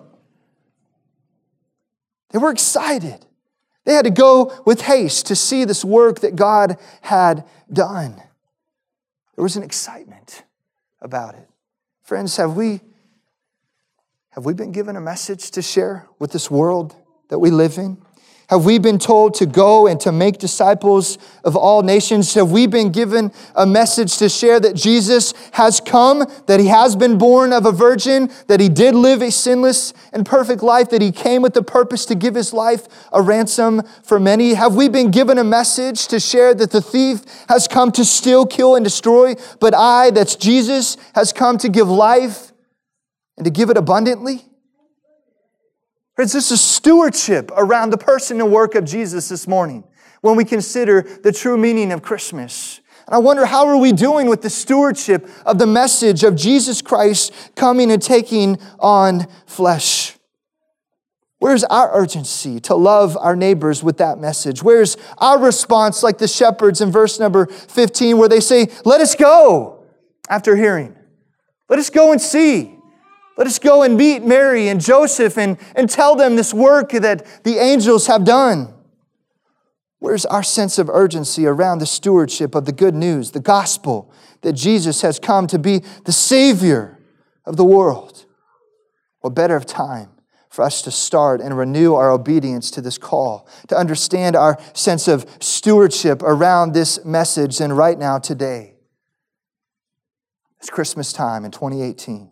They 2.30 2.38
were 2.38 2.52
excited. 2.52 3.26
They 3.84 3.94
had 3.94 4.06
to 4.06 4.12
go 4.12 4.62
with 4.66 4.82
haste 4.82 5.26
to 5.28 5.36
see 5.36 5.66
this 5.66 5.84
work 5.84 6.20
that 6.22 6.36
God 6.36 6.78
had 7.02 7.46
done. 7.72 8.16
There 9.36 9.44
was 9.44 9.56
an 9.56 9.64
excitement 9.64 10.44
about 11.02 11.34
it. 11.34 11.50
Friends, 12.04 12.38
have 12.38 12.56
we, 12.56 12.82
have 14.30 14.46
we 14.46 14.54
been 14.54 14.72
given 14.72 14.96
a 14.96 15.02
message 15.02 15.50
to 15.52 15.62
share 15.62 16.08
with 16.20 16.32
this 16.32 16.52
world 16.52 16.96
that 17.30 17.40
we 17.40 17.50
live 17.50 17.78
in? 17.78 18.01
Have 18.52 18.66
we 18.66 18.80
been 18.80 19.00
told 19.00 19.34
to 19.36 19.46
go 19.46 19.88
and 19.88 19.98
to 20.02 20.12
make 20.12 20.38
disciples 20.38 21.18
of 21.46 21.56
all 21.56 21.84
nations? 21.84 22.34
Have 22.34 22.52
we 22.52 22.68
been 22.68 22.92
given 22.92 23.32
a 23.56 23.66
message 23.66 24.18
to 24.18 24.28
share 24.28 24.60
that 24.60 24.76
Jesus 24.76 25.34
has 25.54 25.80
come, 25.80 26.26
that 26.48 26.60
he 26.60 26.68
has 26.68 26.98
been 26.98 27.18
born 27.18 27.54
of 27.54 27.66
a 27.66 27.72
virgin, 27.72 28.30
that 28.48 28.60
he 28.60 28.68
did 28.68 28.94
live 28.94 29.22
a 29.22 29.32
sinless 29.32 29.94
and 30.12 30.26
perfect 30.26 30.62
life, 30.62 30.90
that 30.90 31.02
he 31.02 31.14
came 31.14 31.42
with 31.42 31.54
the 31.54 31.64
purpose 31.64 32.06
to 32.08 32.14
give 32.14 32.36
his 32.36 32.52
life 32.52 32.90
a 33.14 33.22
ransom 33.22 33.84
for 34.04 34.20
many? 34.20 34.54
Have 34.54 34.76
we 34.76 34.90
been 34.90 35.12
given 35.12 35.38
a 35.38 35.46
message 35.46 36.08
to 36.08 36.20
share 36.20 36.54
that 36.54 36.72
the 36.72 36.82
thief 36.82 37.24
has 37.48 37.70
come 37.70 37.90
to 37.94 38.04
steal, 38.04 38.46
kill, 38.46 38.76
and 38.76 38.84
destroy, 38.84 39.34
but 39.62 39.74
I, 39.74 40.12
that's 40.12 40.36
Jesus, 40.36 40.98
has 41.16 41.32
come 41.32 41.58
to 41.60 41.70
give 41.70 41.88
life 41.88 42.52
and 43.38 43.46
to 43.46 43.50
give 43.50 43.70
it 43.70 43.78
abundantly? 43.78 44.51
Friends, 46.16 46.34
this 46.34 46.52
is 46.52 46.60
stewardship 46.60 47.52
around 47.56 47.92
the 47.92 47.98
person 47.98 48.42
and 48.42 48.52
work 48.52 48.76
of 48.76 48.84
Jesus 48.84 49.30
this 49.30 49.48
morning 49.48 49.84
when 50.20 50.36
we 50.36 50.44
consider 50.44 51.02
the 51.02 51.32
true 51.32 51.58
meaning 51.58 51.92
of 51.92 52.02
Christmas. 52.02 52.82
And 53.08 53.16
I 53.16 53.18
wonder 53.18 53.46
how 53.46 53.68
are 53.68 53.78
we 53.78 53.94
doing 53.94 54.28
with 54.28 54.42
the 54.42 54.50
stewardship 54.50 55.28
of 55.46 55.58
the 55.58 55.66
message 55.66 56.24
of 56.24 56.36
Jesus 56.36 56.82
Christ 56.82 57.34
coming 57.56 57.92
and 57.92 58.02
taking 58.02 58.58
on 58.80 59.26
flesh? 59.46 60.18
Where's 61.40 61.64
our 61.64 61.98
urgency 61.98 62.60
to 62.62 62.76
love 62.76 63.18
our 63.18 63.36
neighbors 63.36 63.82
with 63.82 63.98
that 63.98 64.20
message? 64.20 64.62
Where's 64.62 64.98
our 65.18 65.40
response, 65.40 66.04
like 66.04 66.20
the 66.20 66.28
shepherds 66.28 66.82
in 66.82 66.92
verse 66.92 67.20
number 67.20 67.48
15, 67.48 68.18
where 68.18 68.30
they 68.30 68.42
say, 68.42 68.70
Let 68.86 69.02
us 69.02 69.16
go 69.16 69.86
after 70.30 70.56
hearing. 70.56 70.96
Let 71.68 71.80
us 71.80 71.90
go 71.90 72.12
and 72.12 72.22
see. 72.22 72.78
Let 73.38 73.48
us 73.48 73.60
go 73.60 73.84
and 73.84 73.98
meet 73.98 74.24
Mary 74.24 74.68
and 74.68 74.82
Joseph 74.82 75.38
and, 75.38 75.58
and 75.76 75.90
tell 75.90 76.16
them 76.16 76.36
this 76.36 76.54
work 76.54 76.92
that 76.92 77.44
the 77.44 77.58
angels 77.58 78.08
have 78.08 78.26
done. 78.26 78.74
Where's 80.00 80.26
our 80.26 80.44
sense 80.44 80.80
of 80.80 80.90
urgency 80.90 81.46
around 81.46 81.78
the 81.78 81.86
stewardship 81.86 82.56
of 82.56 82.66
the 82.66 82.72
good 82.72 82.96
news, 82.96 83.32
the 83.32 83.40
gospel, 83.40 84.12
that 84.42 84.54
Jesus 84.54 85.02
has 85.04 85.20
come 85.20 85.46
to 85.48 85.60
be 85.60 85.84
the 86.06 86.12
Savior 86.12 87.00
of 87.46 87.56
the 87.56 87.64
world? 87.64 88.26
What 89.20 89.36
better 89.36 89.56
of 89.56 89.68
time 89.68 90.10
for 90.50 90.64
us 90.64 90.82
to 90.82 90.92
start 90.92 91.40
and 91.40 91.56
renew 91.56 91.94
our 91.94 92.12
obedience 92.12 92.72
to 92.72 92.82
this 92.82 92.98
call, 92.98 93.48
to 93.68 93.78
understand 93.78 94.36
our 94.36 94.60
sense 94.74 95.08
of 95.08 95.26
stewardship 95.40 96.24
around 96.24 96.74
this 96.74 97.06
message 97.06 97.60
than 97.60 97.72
right 97.72 97.98
now, 97.98 98.18
today? 98.18 98.74
It's 100.60 100.72
Christmas 100.72 101.14
time 101.14 101.46
in 101.46 101.52
2018. 101.52 102.31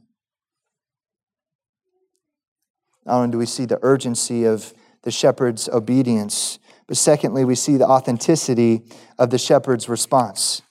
Not 3.06 3.16
only 3.16 3.32
do 3.32 3.38
we 3.38 3.46
see 3.46 3.66
the 3.66 3.80
urgency 3.82 4.46
of 4.46 4.74
the 5.04 5.12
shepherd's 5.12 5.70
obedience, 5.70 6.60
but 6.88 6.98
secondly, 6.98 7.46
we 7.46 7.56
see 7.56 7.78
the 7.78 7.88
authenticity 7.88 8.82
of 9.20 9.30
the 9.30 9.38
shepherd's 9.38 9.88
response. 9.88 10.64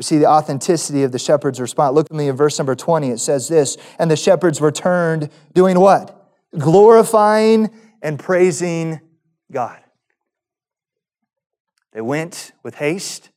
We 0.00 0.02
see 0.02 0.18
the 0.18 0.26
authenticity 0.26 1.02
of 1.02 1.12
the 1.12 1.18
shepherd's 1.18 1.60
response. 1.60 1.94
Look 1.94 2.06
at 2.10 2.16
me 2.16 2.28
in 2.28 2.34
verse 2.34 2.58
number 2.58 2.74
20. 2.74 3.10
It 3.10 3.20
says 3.20 3.48
this 3.48 3.76
And 3.98 4.10
the 4.10 4.16
shepherds 4.16 4.60
returned 4.60 5.30
doing 5.54 5.78
what? 5.78 6.32
Glorifying 6.58 7.70
and 8.02 8.18
praising 8.18 9.00
God. 9.52 9.78
They 11.92 12.00
went 12.00 12.52
with 12.62 12.76
haste. 12.76 13.30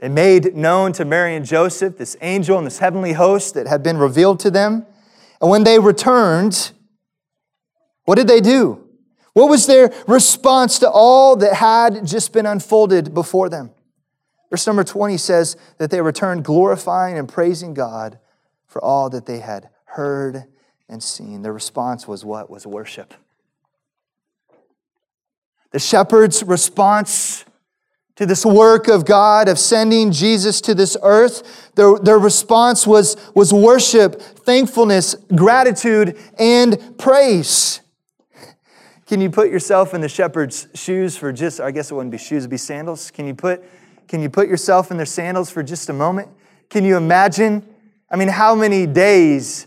They 0.00 0.08
made 0.08 0.54
known 0.54 0.92
to 0.94 1.04
Mary 1.04 1.36
and 1.36 1.46
Joseph 1.46 1.98
this 1.98 2.16
angel 2.20 2.58
and 2.58 2.66
this 2.66 2.78
heavenly 2.78 3.12
host 3.12 3.54
that 3.54 3.66
had 3.66 3.82
been 3.82 3.96
revealed 3.96 4.40
to 4.40 4.50
them. 4.50 4.86
And 5.40 5.50
when 5.50 5.64
they 5.64 5.78
returned, 5.78 6.72
what 8.04 8.16
did 8.16 8.28
they 8.28 8.40
do? 8.40 8.86
What 9.32 9.48
was 9.48 9.66
their 9.66 9.92
response 10.06 10.78
to 10.80 10.90
all 10.90 11.36
that 11.36 11.54
had 11.54 12.04
just 12.06 12.32
been 12.32 12.46
unfolded 12.46 13.14
before 13.14 13.48
them? 13.48 13.70
Verse 14.50 14.66
number 14.66 14.82
20 14.82 15.16
says 15.16 15.56
that 15.78 15.90
they 15.90 16.00
returned 16.00 16.44
glorifying 16.44 17.16
and 17.16 17.28
praising 17.28 17.72
God 17.72 18.18
for 18.66 18.82
all 18.82 19.08
that 19.10 19.26
they 19.26 19.38
had 19.38 19.70
heard 19.84 20.44
and 20.88 21.02
seen. 21.02 21.42
Their 21.42 21.52
response 21.52 22.08
was 22.08 22.24
what? 22.24 22.50
Was 22.50 22.66
worship. 22.66 23.14
The 25.70 25.78
shepherd's 25.78 26.42
response 26.42 27.44
to 28.16 28.26
this 28.26 28.44
work 28.44 28.88
of 28.88 29.06
God 29.06 29.48
of 29.48 29.58
sending 29.58 30.10
Jesus 30.10 30.60
to 30.62 30.74
this 30.74 30.96
earth, 31.02 31.72
their, 31.76 31.96
their 31.98 32.18
response 32.18 32.86
was, 32.86 33.16
was 33.34 33.52
worship, 33.52 34.20
thankfulness, 34.20 35.14
gratitude, 35.34 36.18
and 36.38 36.98
praise. 36.98 37.80
Can 39.10 39.20
you 39.20 39.28
put 39.28 39.50
yourself 39.50 39.92
in 39.92 40.00
the 40.00 40.08
shepherd's 40.08 40.68
shoes 40.72 41.16
for 41.16 41.32
just, 41.32 41.58
I 41.60 41.72
guess 41.72 41.90
it 41.90 41.94
wouldn't 41.94 42.12
be 42.12 42.16
shoes, 42.16 42.44
it'd 42.44 42.50
be 42.50 42.56
sandals. 42.56 43.10
Can 43.10 43.26
you 43.26 43.34
put, 43.34 43.60
can 44.06 44.22
you 44.22 44.30
put 44.30 44.46
yourself 44.46 44.92
in 44.92 44.98
their 44.98 45.04
sandals 45.04 45.50
for 45.50 45.64
just 45.64 45.88
a 45.88 45.92
moment? 45.92 46.28
Can 46.68 46.84
you 46.84 46.96
imagine? 46.96 47.66
I 48.08 48.14
mean, 48.14 48.28
how 48.28 48.54
many 48.54 48.86
days 48.86 49.66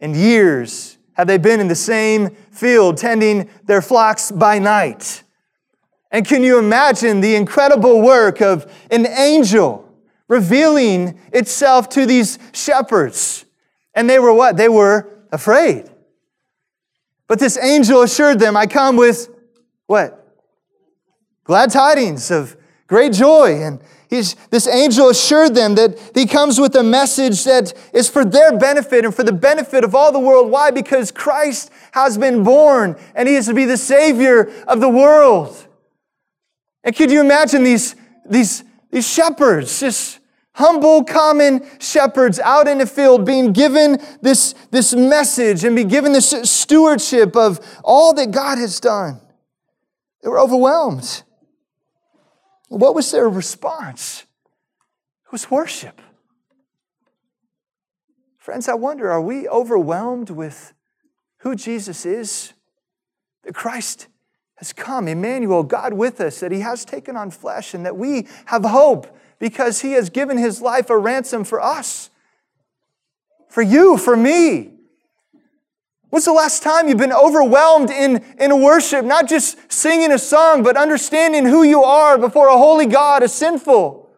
and 0.00 0.16
years 0.16 0.96
have 1.12 1.26
they 1.26 1.36
been 1.36 1.60
in 1.60 1.68
the 1.68 1.74
same 1.74 2.30
field 2.52 2.96
tending 2.96 3.50
their 3.66 3.82
flocks 3.82 4.32
by 4.32 4.58
night? 4.58 5.24
And 6.10 6.26
can 6.26 6.42
you 6.42 6.58
imagine 6.58 7.20
the 7.20 7.34
incredible 7.34 8.00
work 8.00 8.40
of 8.40 8.72
an 8.90 9.06
angel 9.06 9.94
revealing 10.26 11.20
itself 11.34 11.90
to 11.90 12.06
these 12.06 12.38
shepherds? 12.54 13.44
And 13.92 14.08
they 14.08 14.18
were 14.18 14.32
what? 14.32 14.56
They 14.56 14.70
were 14.70 15.06
afraid. 15.30 15.89
But 17.30 17.38
this 17.38 17.56
angel 17.56 18.02
assured 18.02 18.40
them, 18.40 18.56
I 18.56 18.66
come 18.66 18.96
with 18.96 19.28
what? 19.86 20.34
Glad 21.44 21.70
tidings 21.70 22.28
of 22.32 22.56
great 22.88 23.12
joy. 23.12 23.62
And 23.62 23.80
he's, 24.08 24.34
this 24.50 24.66
angel 24.66 25.10
assured 25.10 25.54
them 25.54 25.76
that 25.76 25.96
he 26.12 26.26
comes 26.26 26.60
with 26.60 26.74
a 26.74 26.82
message 26.82 27.44
that 27.44 27.72
is 27.94 28.08
for 28.08 28.24
their 28.24 28.58
benefit 28.58 29.04
and 29.04 29.14
for 29.14 29.22
the 29.22 29.32
benefit 29.32 29.84
of 29.84 29.94
all 29.94 30.10
the 30.10 30.18
world. 30.18 30.50
Why? 30.50 30.72
Because 30.72 31.12
Christ 31.12 31.70
has 31.92 32.18
been 32.18 32.42
born 32.42 32.96
and 33.14 33.28
he 33.28 33.36
is 33.36 33.46
to 33.46 33.54
be 33.54 33.64
the 33.64 33.76
Savior 33.76 34.50
of 34.66 34.80
the 34.80 34.88
world. 34.88 35.68
And 36.82 36.96
could 36.96 37.12
you 37.12 37.20
imagine 37.20 37.62
these, 37.62 37.94
these, 38.26 38.64
these 38.90 39.08
shepherds, 39.08 39.78
just 39.78 40.18
humble, 40.60 41.02
common 41.02 41.66
shepherds 41.80 42.38
out 42.38 42.68
in 42.68 42.78
the 42.78 42.86
field 42.86 43.26
being 43.26 43.52
given 43.52 43.98
this, 44.22 44.54
this 44.70 44.94
message 44.94 45.64
and 45.64 45.74
be 45.74 45.84
given 45.84 46.12
this 46.12 46.30
stewardship 46.44 47.34
of 47.34 47.58
all 47.82 48.14
that 48.14 48.30
God 48.30 48.58
has 48.58 48.78
done? 48.78 49.20
They 50.22 50.28
were 50.28 50.38
overwhelmed. 50.38 51.22
What 52.68 52.94
was 52.94 53.10
their 53.10 53.28
response? 53.28 54.24
It 55.26 55.32
was 55.32 55.50
worship. 55.50 56.00
Friends, 58.38 58.68
I 58.68 58.74
wonder 58.74 59.10
are 59.10 59.20
we 59.20 59.48
overwhelmed 59.48 60.30
with 60.30 60.72
who 61.38 61.54
Jesus 61.54 62.06
is? 62.06 62.52
That 63.44 63.54
Christ 63.54 64.08
has 64.56 64.72
come, 64.72 65.08
Emmanuel, 65.08 65.62
God 65.62 65.94
with 65.94 66.20
us, 66.20 66.40
that 66.40 66.52
He 66.52 66.60
has 66.60 66.84
taken 66.84 67.16
on 67.16 67.30
flesh, 67.30 67.74
and 67.74 67.86
that 67.86 67.96
we 67.96 68.28
have 68.46 68.64
hope 68.64 69.16
because 69.40 69.80
He 69.80 69.92
has 69.92 70.08
given 70.08 70.38
His 70.38 70.62
life 70.62 70.88
a 70.88 70.96
ransom 70.96 71.42
for 71.42 71.60
us, 71.60 72.10
for 73.48 73.62
you, 73.62 73.96
for 73.96 74.16
me. 74.16 74.70
When's 76.10 76.24
the 76.24 76.32
last 76.32 76.62
time 76.62 76.88
you've 76.88 76.98
been 76.98 77.12
overwhelmed 77.12 77.90
in, 77.90 78.24
in 78.38 78.62
worship, 78.62 79.04
not 79.04 79.28
just 79.28 79.72
singing 79.72 80.12
a 80.12 80.18
song, 80.18 80.62
but 80.62 80.76
understanding 80.76 81.44
who 81.44 81.64
you 81.64 81.82
are 81.82 82.16
before 82.16 82.48
a 82.48 82.56
holy 82.56 82.86
God, 82.86 83.24
a 83.24 83.28
sinful 83.28 84.08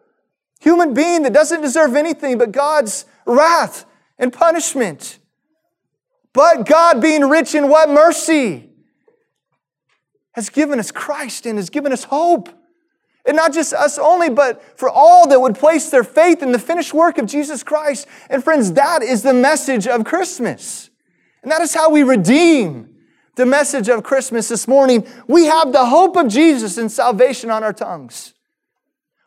human 0.59 0.93
being 0.93 1.23
that 1.23 1.33
doesn't 1.33 1.61
deserve 1.61 1.95
anything 1.95 2.37
but 2.37 2.51
God's 2.51 3.05
wrath 3.25 3.85
and 4.19 4.31
punishment? 4.31 5.17
But 6.31 6.67
God 6.67 7.01
being 7.01 7.29
rich 7.29 7.55
in 7.55 7.69
what 7.69 7.89
mercy? 7.89 8.69
has 10.33 10.49
given 10.49 10.79
us 10.79 10.91
Christ 10.91 11.45
and 11.45 11.57
has 11.57 11.69
given 11.69 11.93
us 11.93 12.03
hope. 12.05 12.49
And 13.25 13.37
not 13.37 13.53
just 13.53 13.73
us 13.73 13.97
only, 13.97 14.29
but 14.29 14.77
for 14.77 14.89
all 14.89 15.27
that 15.29 15.39
would 15.39 15.55
place 15.55 15.89
their 15.89 16.03
faith 16.03 16.43
in 16.43 16.51
the 16.51 16.59
finished 16.59 16.93
work 16.93 17.17
of 17.17 17.25
Jesus 17.25 17.63
Christ. 17.63 18.05
And 18.29 18.43
friends, 18.43 18.73
that 18.73 19.01
is 19.01 19.23
the 19.23 19.33
message 19.33 19.87
of 19.87 20.03
Christmas. 20.03 20.89
And 21.41 21.51
that 21.51 21.61
is 21.61 21.73
how 21.73 21.89
we 21.89 22.03
redeem 22.03 22.95
the 23.35 23.45
message 23.45 23.89
of 23.89 24.03
Christmas 24.03 24.49
this 24.49 24.67
morning. 24.67 25.07
We 25.27 25.45
have 25.45 25.71
the 25.71 25.85
hope 25.85 26.15
of 26.17 26.27
Jesus 26.27 26.77
and 26.77 26.91
salvation 26.91 27.49
on 27.49 27.63
our 27.63 27.73
tongues. 27.73 28.33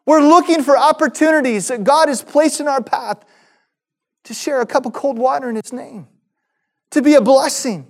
We're 0.04 0.22
looking 0.22 0.62
for 0.62 0.78
opportunities 0.78 1.68
that 1.68 1.82
God 1.82 2.08
has 2.08 2.22
placed 2.22 2.60
in 2.60 2.68
our 2.68 2.82
path 2.82 3.24
to 4.24 4.34
share 4.34 4.60
a 4.60 4.66
cup 4.66 4.86
of 4.86 4.92
cold 4.92 5.18
water 5.18 5.48
in 5.48 5.56
His 5.56 5.72
name, 5.72 6.06
to 6.90 7.02
be 7.02 7.14
a 7.14 7.20
blessing, 7.20 7.86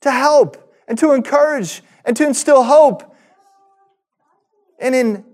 to 0.00 0.10
help, 0.10 0.72
and 0.88 0.98
to 0.98 1.12
encourage 1.12 1.82
and 2.04 2.16
to 2.16 2.26
instill 2.26 2.64
hope. 2.64 3.14
And 4.80 4.94
in, 4.94 5.24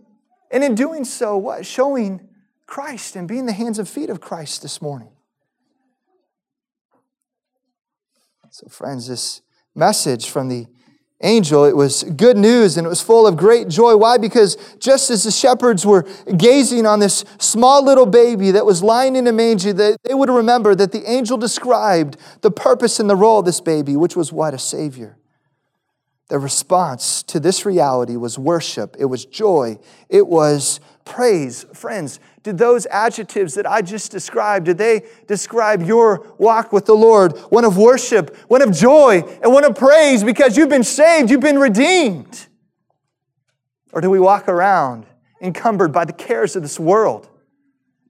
and 0.50 0.64
in 0.64 0.74
doing 0.74 1.04
so, 1.04 1.36
what? 1.36 1.64
Showing 1.64 2.28
Christ 2.66 3.16
and 3.16 3.28
being 3.28 3.46
the 3.46 3.52
hands 3.52 3.78
and 3.78 3.88
feet 3.88 4.10
of 4.10 4.20
Christ 4.20 4.62
this 4.62 4.80
morning. 4.80 5.10
So, 8.52 8.66
friends, 8.68 9.06
this 9.06 9.42
message 9.76 10.28
from 10.28 10.48
the 10.48 10.66
angel, 11.22 11.64
it 11.64 11.76
was 11.76 12.02
good 12.02 12.36
news 12.36 12.76
and 12.76 12.84
it 12.84 12.88
was 12.88 13.00
full 13.00 13.26
of 13.26 13.36
great 13.36 13.68
joy. 13.68 13.96
Why? 13.96 14.18
Because 14.18 14.56
just 14.78 15.10
as 15.10 15.22
the 15.22 15.30
shepherds 15.30 15.86
were 15.86 16.08
gazing 16.36 16.84
on 16.84 16.98
this 16.98 17.24
small 17.38 17.84
little 17.84 18.06
baby 18.06 18.50
that 18.50 18.66
was 18.66 18.82
lying 18.82 19.14
in 19.14 19.26
a 19.28 19.32
manger, 19.32 19.72
they, 19.72 19.96
they 20.02 20.14
would 20.14 20.30
remember 20.30 20.74
that 20.74 20.90
the 20.90 21.08
angel 21.08 21.36
described 21.36 22.16
the 22.40 22.50
purpose 22.50 22.98
and 22.98 23.08
the 23.08 23.16
role 23.16 23.38
of 23.38 23.44
this 23.44 23.60
baby, 23.60 23.96
which 23.96 24.16
was 24.16 24.32
what? 24.32 24.52
A 24.52 24.58
Savior. 24.58 25.16
The 26.30 26.38
response 26.38 27.24
to 27.24 27.40
this 27.40 27.66
reality 27.66 28.14
was 28.14 28.38
worship, 28.38 28.94
it 29.00 29.06
was 29.06 29.24
joy, 29.24 29.80
it 30.08 30.28
was 30.28 30.78
praise. 31.04 31.66
Friends, 31.74 32.20
did 32.44 32.56
those 32.56 32.86
adjectives 32.86 33.54
that 33.54 33.68
I 33.68 33.82
just 33.82 34.12
described, 34.12 34.66
did 34.66 34.78
they 34.78 35.02
describe 35.26 35.82
your 35.82 36.32
walk 36.38 36.72
with 36.72 36.86
the 36.86 36.94
Lord? 36.94 37.36
One 37.50 37.64
of 37.64 37.76
worship, 37.76 38.36
one 38.46 38.62
of 38.62 38.70
joy, 38.70 39.24
and 39.42 39.52
one 39.52 39.64
of 39.64 39.74
praise 39.74 40.22
because 40.22 40.56
you've 40.56 40.68
been 40.68 40.84
saved, 40.84 41.32
you've 41.32 41.40
been 41.40 41.58
redeemed? 41.58 42.46
Or 43.92 44.00
do 44.00 44.08
we 44.08 44.20
walk 44.20 44.48
around 44.48 45.06
encumbered 45.42 45.92
by 45.92 46.04
the 46.04 46.12
cares 46.12 46.54
of 46.54 46.62
this 46.62 46.78
world, 46.78 47.28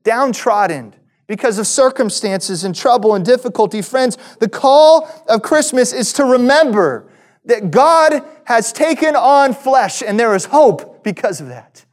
downtrodden, 0.04 0.94
because 1.26 1.58
of 1.58 1.66
circumstances 1.66 2.64
and 2.64 2.74
trouble 2.74 3.14
and 3.14 3.24
difficulty. 3.24 3.80
Friends, 3.80 4.18
the 4.40 4.48
call 4.48 5.08
of 5.28 5.42
Christmas 5.42 5.92
is 5.92 6.12
to 6.14 6.24
remember 6.24 7.09
that 7.44 7.70
God 7.70 8.22
has 8.44 8.72
taken 8.72 9.16
on 9.16 9.54
flesh, 9.54 10.02
and 10.02 10.18
there 10.18 10.34
is 10.34 10.46
hope 10.46 11.02
because 11.02 11.40
of 11.40 11.48
that. 11.48 11.84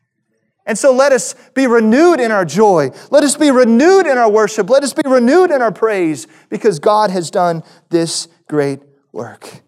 And 0.65 0.77
so 0.77 0.93
let 0.93 1.13
us 1.13 1.33
be 1.53 1.65
renewed 1.65 2.19
in 2.19 2.29
our 2.29 2.43
joy. 2.43 2.91
Let 3.09 3.23
us 3.23 3.37
be 3.37 3.51
renewed 3.51 4.05
in 4.05 4.17
our 4.17 4.29
worship. 4.29 4.69
Let 4.69 4.83
us 4.83 4.93
be 4.93 5.09
renewed 5.09 5.49
in 5.49 5.61
our 5.61 5.71
praise 5.71 6.27
because 6.49 6.77
God 6.79 7.09
has 7.09 7.31
done 7.31 7.63
this 7.89 8.27
great 8.49 8.81
work. 9.13 9.61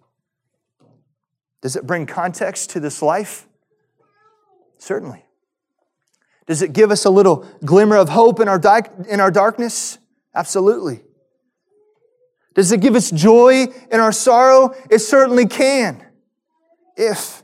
Does 1.62 1.78
it 1.78 1.88
bring 1.88 2.06
context 2.06 2.72
to 2.72 2.82
this 2.82 3.02
life? 3.02 3.48
Certainly. 4.78 5.26
Does 6.48 6.62
it 6.62 6.74
give 6.74 6.92
us 6.92 7.06
a 7.06 7.10
little 7.10 7.48
glimmer 7.63 7.96
of 7.96 8.10
hope 8.10 8.42
in 8.42 8.50
our, 8.50 8.60
di- 8.60 8.89
in 9.08 9.22
our 9.22 9.32
darkness? 9.32 10.00
Absolutely. 10.36 11.02
Does 12.60 12.74
it 12.74 12.82
give 12.82 12.95
us 12.95 13.10
joy 13.10 13.67
in 13.89 14.02
our 14.02 14.12
sorrow? 14.12 14.76
It 14.89 15.00
certainly 15.00 15.48
can, 15.48 16.06
if 16.98 17.41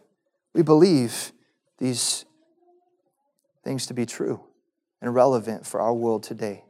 we 0.54 0.62
believe 0.62 1.32
these 1.78 2.26
things 3.64 3.86
to 3.86 3.94
be 3.94 4.06
true 4.06 4.42
and 5.02 5.16
relevant 5.16 5.66
for 5.66 5.80
our 5.80 5.94
world 5.94 6.24
today. 6.24 6.66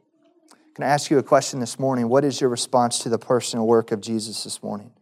Can 0.76 0.84
I 0.84 0.86
ask 0.86 1.10
you 1.10 1.18
a 1.18 1.24
question 1.24 1.58
this 1.58 1.80
morning? 1.80 2.08
What 2.08 2.24
is 2.24 2.40
your 2.40 2.48
response 2.48 3.00
to 3.00 3.08
the 3.08 3.18
personal 3.18 3.66
work 3.66 3.90
of 3.90 4.00
Jesus 4.00 4.44
this 4.44 4.62
morning? 4.62 4.92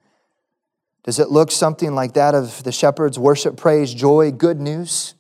Does 1.02 1.18
it 1.18 1.28
look 1.28 1.50
something 1.50 1.94
like 1.94 2.14
that 2.14 2.34
of 2.34 2.64
the 2.64 2.72
shepherds' 2.72 3.18
worship, 3.18 3.58
praise, 3.58 3.92
joy, 3.92 4.32
good 4.32 4.58
news? 4.58 5.16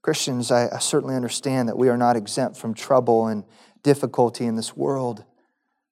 Christians, 0.00 0.50
I, 0.50 0.74
I 0.74 0.78
certainly 0.78 1.16
understand 1.16 1.68
that 1.68 1.76
we 1.76 1.90
are 1.90 1.98
not 1.98 2.16
exempt 2.16 2.56
from 2.56 2.72
trouble 2.72 3.26
and 3.26 3.44
difficulty 3.82 4.46
in 4.46 4.56
this 4.56 4.74
world. 4.74 5.26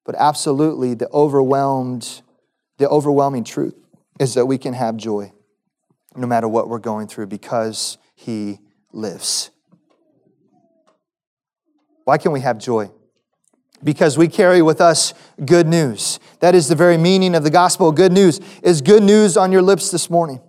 But 0.05 0.15
absolutely, 0.17 0.93
the 0.93 1.09
overwhelmed, 1.09 2.21
the 2.77 2.89
overwhelming 2.89 3.43
truth 3.43 3.75
is 4.19 4.33
that 4.33 4.45
we 4.45 4.57
can 4.57 4.73
have 4.73 4.97
joy 4.97 5.31
no 6.15 6.27
matter 6.27 6.47
what 6.47 6.67
we're 6.67 6.79
going 6.79 7.07
through 7.07 7.27
because 7.27 7.97
He 8.15 8.59
lives. 8.91 9.51
Why 12.03 12.17
can 12.17 12.31
we 12.31 12.41
have 12.41 12.57
joy? 12.57 12.91
Because 13.83 14.17
we 14.17 14.27
carry 14.27 14.61
with 14.61 14.81
us 14.81 15.13
good 15.45 15.67
news. 15.67 16.19
That 16.39 16.55
is 16.55 16.67
the 16.67 16.75
very 16.75 16.97
meaning 16.97 17.35
of 17.35 17.43
the 17.43 17.51
gospel. 17.51 17.91
Good 17.91 18.11
news 18.11 18.41
is 18.63 18.81
good 18.81 19.03
news 19.03 19.37
on 19.37 19.51
your 19.51 19.61
lips 19.61 19.91
this 19.91 20.09
morning. 20.09 20.41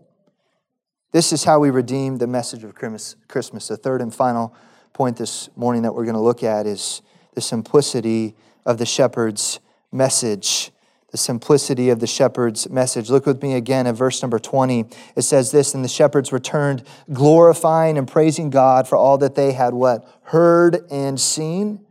This 1.13 1.33
is 1.33 1.45
how 1.45 1.59
we 1.59 1.71
redeem 1.71 2.19
the 2.19 2.27
message 2.27 2.65
of 2.65 2.75
Christmas. 2.75 3.69
The 3.69 3.77
third 3.77 4.01
and 4.01 4.15
final 4.15 4.55
point 4.93 5.17
this 5.17 5.49
morning 5.55 5.83
that 5.83 5.95
we're 5.95 6.05
going 6.05 6.15
to 6.15 6.21
look 6.21 6.43
at 6.43 6.67
is 6.67 7.03
the 7.35 7.41
simplicity 7.41 8.37
of 8.65 8.79
the 8.79 8.87
shepherd's 8.87 9.61
message. 9.93 10.73
the 11.11 11.19
simplicity 11.19 11.91
of 11.91 12.01
the 12.01 12.07
shepherd's 12.07 12.71
message. 12.71 13.11
Look 13.11 13.27
with 13.27 13.43
me 13.43 13.55
again 13.55 13.87
at 13.87 13.97
verse 13.97 14.23
number 14.23 14.39
20. 14.39 14.87
It 15.17 15.23
says 15.23 15.51
this, 15.51 15.75
and 15.75 15.85
the 15.85 15.89
shepherds 15.89 16.33
returned 16.33 16.85
glorifying 17.13 17.99
and 17.99 18.07
praising 18.07 18.51
God 18.51 18.87
for 18.87 18.97
all 18.97 19.19
that 19.19 19.35
they 19.35 19.53
had 19.53 19.75
what? 19.75 20.07
Heard 20.25 20.87
and 20.91 21.21
seen 21.21 21.85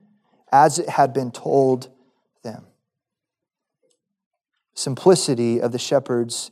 as 0.52 0.80
it 0.80 0.90
had 0.90 1.14
been 1.14 1.32
told 1.32 1.90
them. 2.44 2.66
Simplicity 4.74 5.60
of 5.62 5.74
the 5.74 5.80
shepherd's 5.80 6.52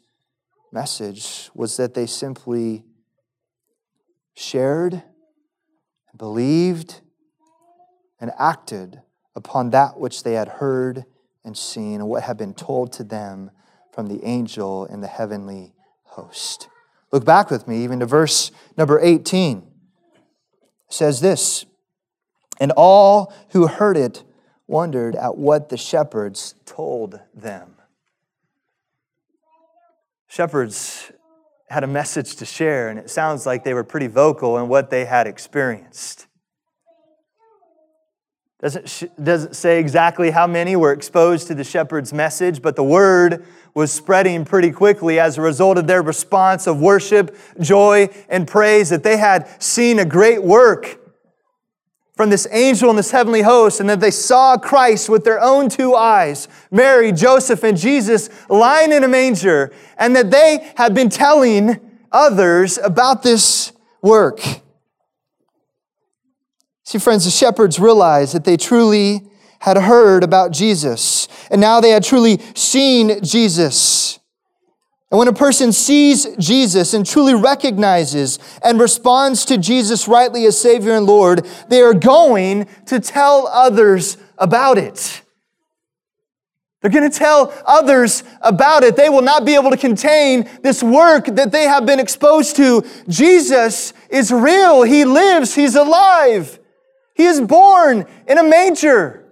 message 0.71 1.49
was 1.53 1.77
that 1.77 1.93
they 1.93 2.05
simply 2.05 2.83
shared, 4.35 5.03
believed, 6.15 6.99
and 8.19 8.31
acted 8.37 9.01
upon 9.37 9.69
that 9.69 9.99
which 9.99 10.23
they 10.23 10.33
had 10.33 10.47
heard 10.47 11.05
and 11.45 11.55
seen 11.55 12.01
and 12.01 12.09
what 12.09 12.23
had 12.23 12.37
been 12.37 12.55
told 12.55 12.91
to 12.91 13.03
them 13.03 13.51
from 13.93 14.07
the 14.07 14.23
angel 14.25 14.85
in 14.87 14.99
the 14.99 15.07
heavenly 15.07 15.73
host. 16.03 16.67
Look 17.11 17.23
back 17.23 17.49
with 17.49 17.67
me 17.67 17.83
even 17.83 17.99
to 17.99 18.05
verse 18.05 18.51
number 18.75 18.99
18. 18.99 19.59
It 19.59 19.63
says 20.89 21.21
this, 21.21 21.65
and 22.59 22.71
all 22.75 23.33
who 23.51 23.67
heard 23.67 23.95
it 23.95 24.23
wondered 24.65 25.15
at 25.15 25.37
what 25.37 25.69
the 25.69 25.77
shepherds 25.77 26.55
told 26.65 27.21
them. 27.33 27.75
Shepherds 30.27 31.11
had 31.69 31.83
a 31.83 31.87
message 31.87 32.35
to 32.37 32.45
share, 32.45 32.89
and 32.89 32.97
it 32.97 33.09
sounds 33.09 33.45
like 33.45 33.63
they 33.63 33.73
were 33.73 33.83
pretty 33.83 34.07
vocal 34.07 34.57
in 34.57 34.67
what 34.67 34.89
they 34.89 35.05
had 35.05 35.27
experienced. 35.27 36.26
Doesn't, 38.59 39.23
doesn't 39.23 39.55
say 39.55 39.79
exactly 39.79 40.31
how 40.31 40.47
many 40.47 40.75
were 40.75 40.91
exposed 40.91 41.45
to 41.47 41.55
the 41.55 41.63
shepherd's 41.63 42.11
message, 42.11 42.59
but 42.61 42.75
the 42.75 42.83
word 42.83 43.45
was 43.75 43.91
spreading 43.91 44.45
pretty 44.45 44.71
quickly 44.71 45.19
as 45.19 45.37
a 45.37 45.41
result 45.41 45.77
of 45.77 45.85
their 45.85 46.01
response 46.01 46.65
of 46.65 46.81
worship, 46.81 47.37
joy, 47.59 48.09
and 48.29 48.47
praise 48.47 48.89
that 48.89 49.03
they 49.03 49.17
had 49.17 49.61
seen 49.61 49.99
a 49.99 50.05
great 50.05 50.41
work 50.41 50.99
from 52.15 52.31
this 52.31 52.47
angel 52.49 52.89
and 52.89 52.97
this 52.97 53.11
heavenly 53.11 53.43
host, 53.43 53.79
and 53.79 53.87
that 53.87 53.99
they 53.99 54.09
saw 54.09 54.57
Christ 54.57 55.07
with 55.07 55.23
their 55.23 55.39
own 55.39 55.69
two 55.69 55.93
eyes, 55.93 56.47
Mary, 56.71 57.11
Joseph, 57.11 57.63
and 57.63 57.77
Jesus 57.77 58.31
lying 58.49 58.91
in 58.91 59.03
a 59.03 59.07
manger, 59.07 59.71
and 59.99 60.15
that 60.15 60.31
they 60.31 60.71
had 60.77 60.95
been 60.95 61.09
telling 61.09 61.79
others 62.11 62.79
about 62.79 63.21
this 63.21 63.71
work. 64.01 64.39
See, 66.87 66.99
friends, 66.99 67.25
the 67.25 67.31
shepherds 67.31 67.79
realized 67.79 68.33
that 68.33 68.45
they 68.45 68.55
truly 68.55 69.29
had 69.59 69.75
heard 69.75 70.23
about 70.23 70.51
Jesus, 70.51 71.27
and 71.51 71.59
now 71.59 71.81
they 71.81 71.89
had 71.89 72.01
truly 72.01 72.39
seen 72.55 73.21
Jesus. 73.25 74.19
And 75.11 75.19
when 75.19 75.27
a 75.27 75.33
person 75.33 75.73
sees 75.73 76.25
Jesus 76.37 76.93
and 76.93 77.05
truly 77.05 77.35
recognizes 77.35 78.39
and 78.63 78.79
responds 78.79 79.43
to 79.47 79.57
Jesus 79.57 80.07
rightly 80.07 80.45
as 80.45 80.57
Savior 80.57 80.93
and 80.93 81.05
Lord, 81.05 81.45
they 81.67 81.81
are 81.81 81.93
going 81.93 82.69
to 82.85 83.01
tell 83.01 83.47
others 83.47 84.15
about 84.37 84.77
it. 84.77 85.23
They're 86.79 86.89
going 86.89 87.11
to 87.11 87.19
tell 87.19 87.53
others 87.65 88.23
about 88.39 88.83
it. 88.83 88.95
They 88.95 89.09
will 89.09 89.21
not 89.21 89.43
be 89.43 89.55
able 89.55 89.71
to 89.71 89.77
contain 89.77 90.49
this 90.63 90.81
work 90.81 91.25
that 91.25 91.51
they 91.51 91.63
have 91.63 91.85
been 91.85 91.99
exposed 91.99 92.55
to. 92.55 92.85
Jesus 93.09 93.91
is 94.09 94.31
real. 94.31 94.83
He 94.83 95.03
lives. 95.03 95.53
He's 95.53 95.75
alive. 95.75 96.56
He 97.17 97.25
is 97.25 97.41
born 97.41 98.05
in 98.27 98.37
a 98.37 98.43
manger. 98.43 99.25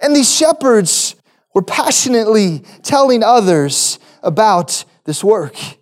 And 0.00 0.16
these 0.16 0.34
shepherds 0.34 1.14
were 1.54 1.60
passionately 1.60 2.64
telling 2.82 3.22
others 3.22 3.98
about 4.22 4.86
this 5.04 5.22
work. 5.22 5.54
They're 5.54 5.76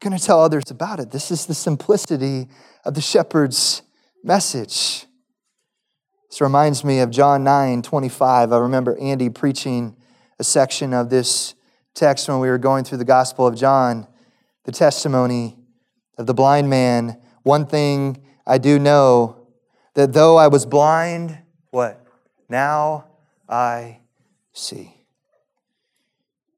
going 0.00 0.18
to 0.18 0.24
tell 0.24 0.40
others 0.40 0.70
about 0.70 0.98
it. 0.98 1.10
This 1.10 1.30
is 1.30 1.44
the 1.44 1.54
simplicity 1.54 2.48
of 2.86 2.94
the 2.94 3.02
shepherd's 3.02 3.82
message. 4.24 5.04
This 6.30 6.40
reminds 6.40 6.82
me 6.82 7.00
of 7.00 7.10
John 7.10 7.44
9 7.44 7.82
25. 7.82 8.50
I 8.50 8.58
remember 8.58 8.98
Andy 8.98 9.28
preaching 9.28 9.94
a 10.38 10.44
section 10.44 10.94
of 10.94 11.10
this 11.10 11.54
text 11.94 12.28
when 12.28 12.40
we 12.40 12.48
were 12.48 12.56
going 12.56 12.84
through 12.84 12.98
the 12.98 13.04
Gospel 13.04 13.46
of 13.46 13.56
John, 13.56 14.06
the 14.64 14.72
testimony 14.72 15.58
of 16.16 16.26
the 16.26 16.34
blind 16.34 16.70
man. 16.70 17.20
One 17.42 17.66
thing 17.66 18.22
I 18.46 18.58
do 18.58 18.78
know 18.78 19.36
that 19.94 20.12
though 20.12 20.36
I 20.36 20.48
was 20.48 20.66
blind, 20.66 21.38
what? 21.70 22.00
Now 22.48 23.06
I 23.48 24.00
see. 24.52 24.92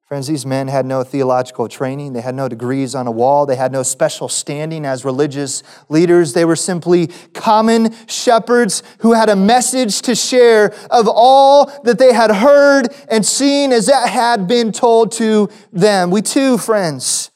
Friends, 0.09 0.27
these 0.27 0.47
men 0.47 0.69
had 0.69 0.87
no 0.87 1.05
theological 1.05 1.69
training. 1.69 2.15
They 2.15 2.23
had 2.23 2.35
no 2.35 2.49
degrees 2.49 2.95
on 2.95 3.07
a 3.07 3.11
wall. 3.11 3.45
They 3.45 3.57
had 3.57 3.73
no 3.73 3.83
special 3.83 4.31
standing 4.31 4.87
as 4.87 5.05
religious 5.05 5.63
leaders. 5.91 6.33
They 6.33 6.47
were 6.47 6.57
simply 6.57 7.09
common 7.35 7.95
shepherds 8.07 8.83
who 9.01 9.13
had 9.13 9.29
a 9.29 9.37
message 9.37 10.01
to 10.03 10.15
share 10.15 10.73
of 10.91 11.07
all 11.07 11.67
that 11.85 11.99
they 11.99 12.15
had 12.15 12.31
heard 12.31 12.89
and 13.11 13.25
seen 13.25 13.71
as 13.71 13.85
that 13.85 14.09
had 14.09 14.49
been 14.49 14.73
told 14.73 15.13
to 15.13 15.51
them. 15.75 16.11
We 16.11 16.23
too, 16.23 16.57
friends, 16.57 17.31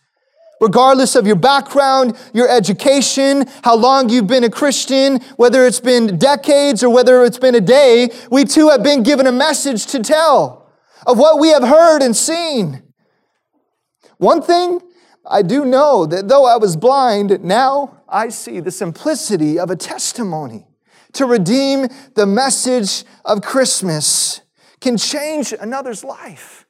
regardless 0.63 1.17
of 1.17 1.27
your 1.27 1.37
background, 1.37 2.17
your 2.33 2.49
education, 2.49 3.45
how 3.65 3.75
long 3.75 4.09
you've 4.09 4.29
been 4.29 4.45
a 4.45 4.51
Christian, 4.51 5.19
whether 5.35 5.67
it's 5.67 5.81
been 5.81 6.17
decades 6.19 6.85
or 6.85 6.95
whether 6.95 7.25
it's 7.25 7.37
been 7.37 7.57
a 7.57 7.61
day, 7.61 8.09
we 8.31 8.45
too 8.45 8.69
have 8.69 8.81
been 8.81 9.03
given 9.03 9.27
a 9.27 9.33
message 9.33 9.87
to 9.87 9.99
tell 9.99 10.71
of 11.05 11.19
what 11.19 11.41
we 11.41 11.49
have 11.49 11.65
heard 11.65 12.01
and 12.01 12.17
seen. 12.17 12.81
One 14.19 14.41
thing 14.41 14.81
I 15.27 15.43
do 15.43 15.65
know 15.65 16.07
that 16.07 16.29
though 16.29 16.47
I 16.47 16.59
was 16.59 16.77
blind, 16.77 17.43
now 17.43 18.01
I 18.09 18.29
see 18.29 18.61
the 18.61 18.71
simplicity 18.71 19.59
of 19.59 19.69
a 19.69 19.75
testimony 19.75 20.69
to 21.15 21.27
redeem 21.27 21.89
the 22.15 22.25
message 22.25 23.03
of 23.25 23.43
Christmas 23.43 24.43
can 24.81 24.97
change 24.97 25.53
another's 25.53 26.05
life. 26.05 26.67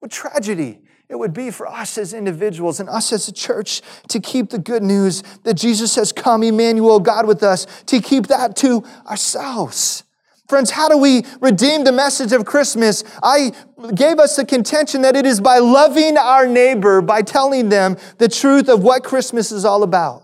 What 0.00 0.10
tragedy 0.10 0.80
it 1.12 1.18
would 1.18 1.34
be 1.34 1.50
for 1.50 1.68
us 1.68 1.98
as 1.98 2.14
individuals 2.14 2.80
and 2.80 2.88
us 2.88 3.12
as 3.12 3.28
a 3.28 3.32
church 3.32 3.82
to 4.08 4.18
keep 4.18 4.48
the 4.48 4.58
good 4.58 4.82
news 4.82 5.22
that 5.42 5.54
Jesus 5.54 5.94
has 5.96 6.10
come, 6.10 6.42
Emmanuel, 6.42 6.98
God 7.00 7.26
with 7.26 7.42
us, 7.42 7.66
to 7.84 8.00
keep 8.00 8.28
that 8.28 8.56
to 8.56 8.82
ourselves. 9.06 10.04
Friends, 10.48 10.70
how 10.70 10.88
do 10.88 10.96
we 10.96 11.26
redeem 11.42 11.84
the 11.84 11.92
message 11.92 12.32
of 12.32 12.46
Christmas? 12.46 13.04
I 13.22 13.52
gave 13.94 14.18
us 14.18 14.36
the 14.36 14.46
contention 14.46 15.02
that 15.02 15.14
it 15.14 15.26
is 15.26 15.38
by 15.38 15.58
loving 15.58 16.16
our 16.16 16.46
neighbor, 16.46 17.02
by 17.02 17.20
telling 17.20 17.68
them 17.68 17.98
the 18.16 18.28
truth 18.28 18.70
of 18.70 18.82
what 18.82 19.04
Christmas 19.04 19.52
is 19.52 19.66
all 19.66 19.82
about 19.82 20.22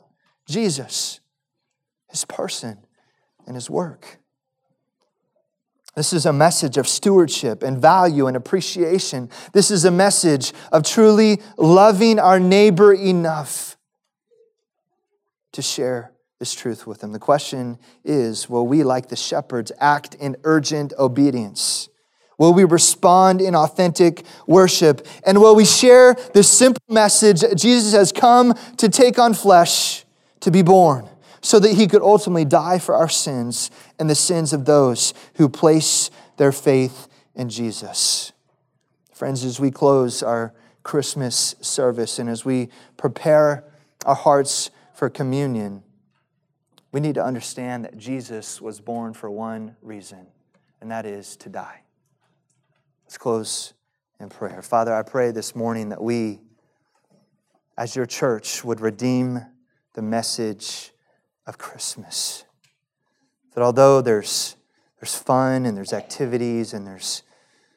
Jesus, 0.48 1.20
his 2.08 2.24
person, 2.24 2.78
and 3.46 3.54
his 3.54 3.68
work. 3.68 4.17
This 5.98 6.12
is 6.12 6.26
a 6.26 6.32
message 6.32 6.76
of 6.76 6.86
stewardship 6.86 7.64
and 7.64 7.76
value 7.76 8.28
and 8.28 8.36
appreciation. 8.36 9.28
This 9.52 9.72
is 9.72 9.84
a 9.84 9.90
message 9.90 10.52
of 10.70 10.84
truly 10.84 11.40
loving 11.56 12.20
our 12.20 12.38
neighbor 12.38 12.92
enough 12.92 13.76
to 15.50 15.60
share 15.60 16.12
this 16.38 16.54
truth 16.54 16.86
with 16.86 17.00
them. 17.00 17.10
The 17.10 17.18
question 17.18 17.80
is 18.04 18.48
will 18.48 18.64
we, 18.64 18.84
like 18.84 19.08
the 19.08 19.16
shepherds, 19.16 19.72
act 19.80 20.14
in 20.14 20.36
urgent 20.44 20.92
obedience? 21.00 21.88
Will 22.38 22.54
we 22.54 22.62
respond 22.62 23.40
in 23.40 23.56
authentic 23.56 24.24
worship? 24.46 25.04
And 25.26 25.40
will 25.40 25.56
we 25.56 25.64
share 25.64 26.14
this 26.32 26.48
simple 26.48 26.84
message 26.88 27.42
Jesus 27.56 27.92
has 27.92 28.12
come 28.12 28.54
to 28.76 28.88
take 28.88 29.18
on 29.18 29.34
flesh, 29.34 30.04
to 30.42 30.52
be 30.52 30.62
born? 30.62 31.08
So 31.40 31.58
that 31.58 31.74
he 31.74 31.86
could 31.86 32.02
ultimately 32.02 32.44
die 32.44 32.78
for 32.78 32.94
our 32.94 33.08
sins 33.08 33.70
and 33.98 34.08
the 34.08 34.14
sins 34.14 34.52
of 34.52 34.64
those 34.64 35.14
who 35.34 35.48
place 35.48 36.10
their 36.36 36.52
faith 36.52 37.08
in 37.34 37.48
Jesus. 37.48 38.32
Friends, 39.12 39.44
as 39.44 39.58
we 39.58 39.70
close 39.70 40.22
our 40.22 40.54
Christmas 40.82 41.54
service 41.60 42.18
and 42.18 42.28
as 42.28 42.44
we 42.44 42.68
prepare 42.96 43.64
our 44.06 44.14
hearts 44.14 44.70
for 44.94 45.10
communion, 45.10 45.82
we 46.92 47.00
need 47.00 47.14
to 47.16 47.24
understand 47.24 47.84
that 47.84 47.98
Jesus 47.98 48.60
was 48.60 48.80
born 48.80 49.12
for 49.12 49.30
one 49.30 49.76
reason, 49.82 50.26
and 50.80 50.90
that 50.90 51.04
is 51.04 51.36
to 51.36 51.48
die. 51.48 51.82
Let's 53.04 53.18
close 53.18 53.74
in 54.20 54.28
prayer. 54.28 54.62
Father, 54.62 54.94
I 54.94 55.02
pray 55.02 55.30
this 55.30 55.54
morning 55.54 55.90
that 55.90 56.02
we, 56.02 56.40
as 57.76 57.94
your 57.94 58.06
church, 58.06 58.64
would 58.64 58.80
redeem 58.80 59.44
the 59.94 60.02
message 60.02 60.92
of 61.48 61.58
Christmas. 61.58 62.44
That 63.54 63.62
although 63.62 64.02
there's, 64.02 64.54
there's 65.00 65.16
fun 65.16 65.64
and 65.64 65.76
there's 65.76 65.94
activities 65.94 66.74
and 66.74 66.86
there's 66.86 67.22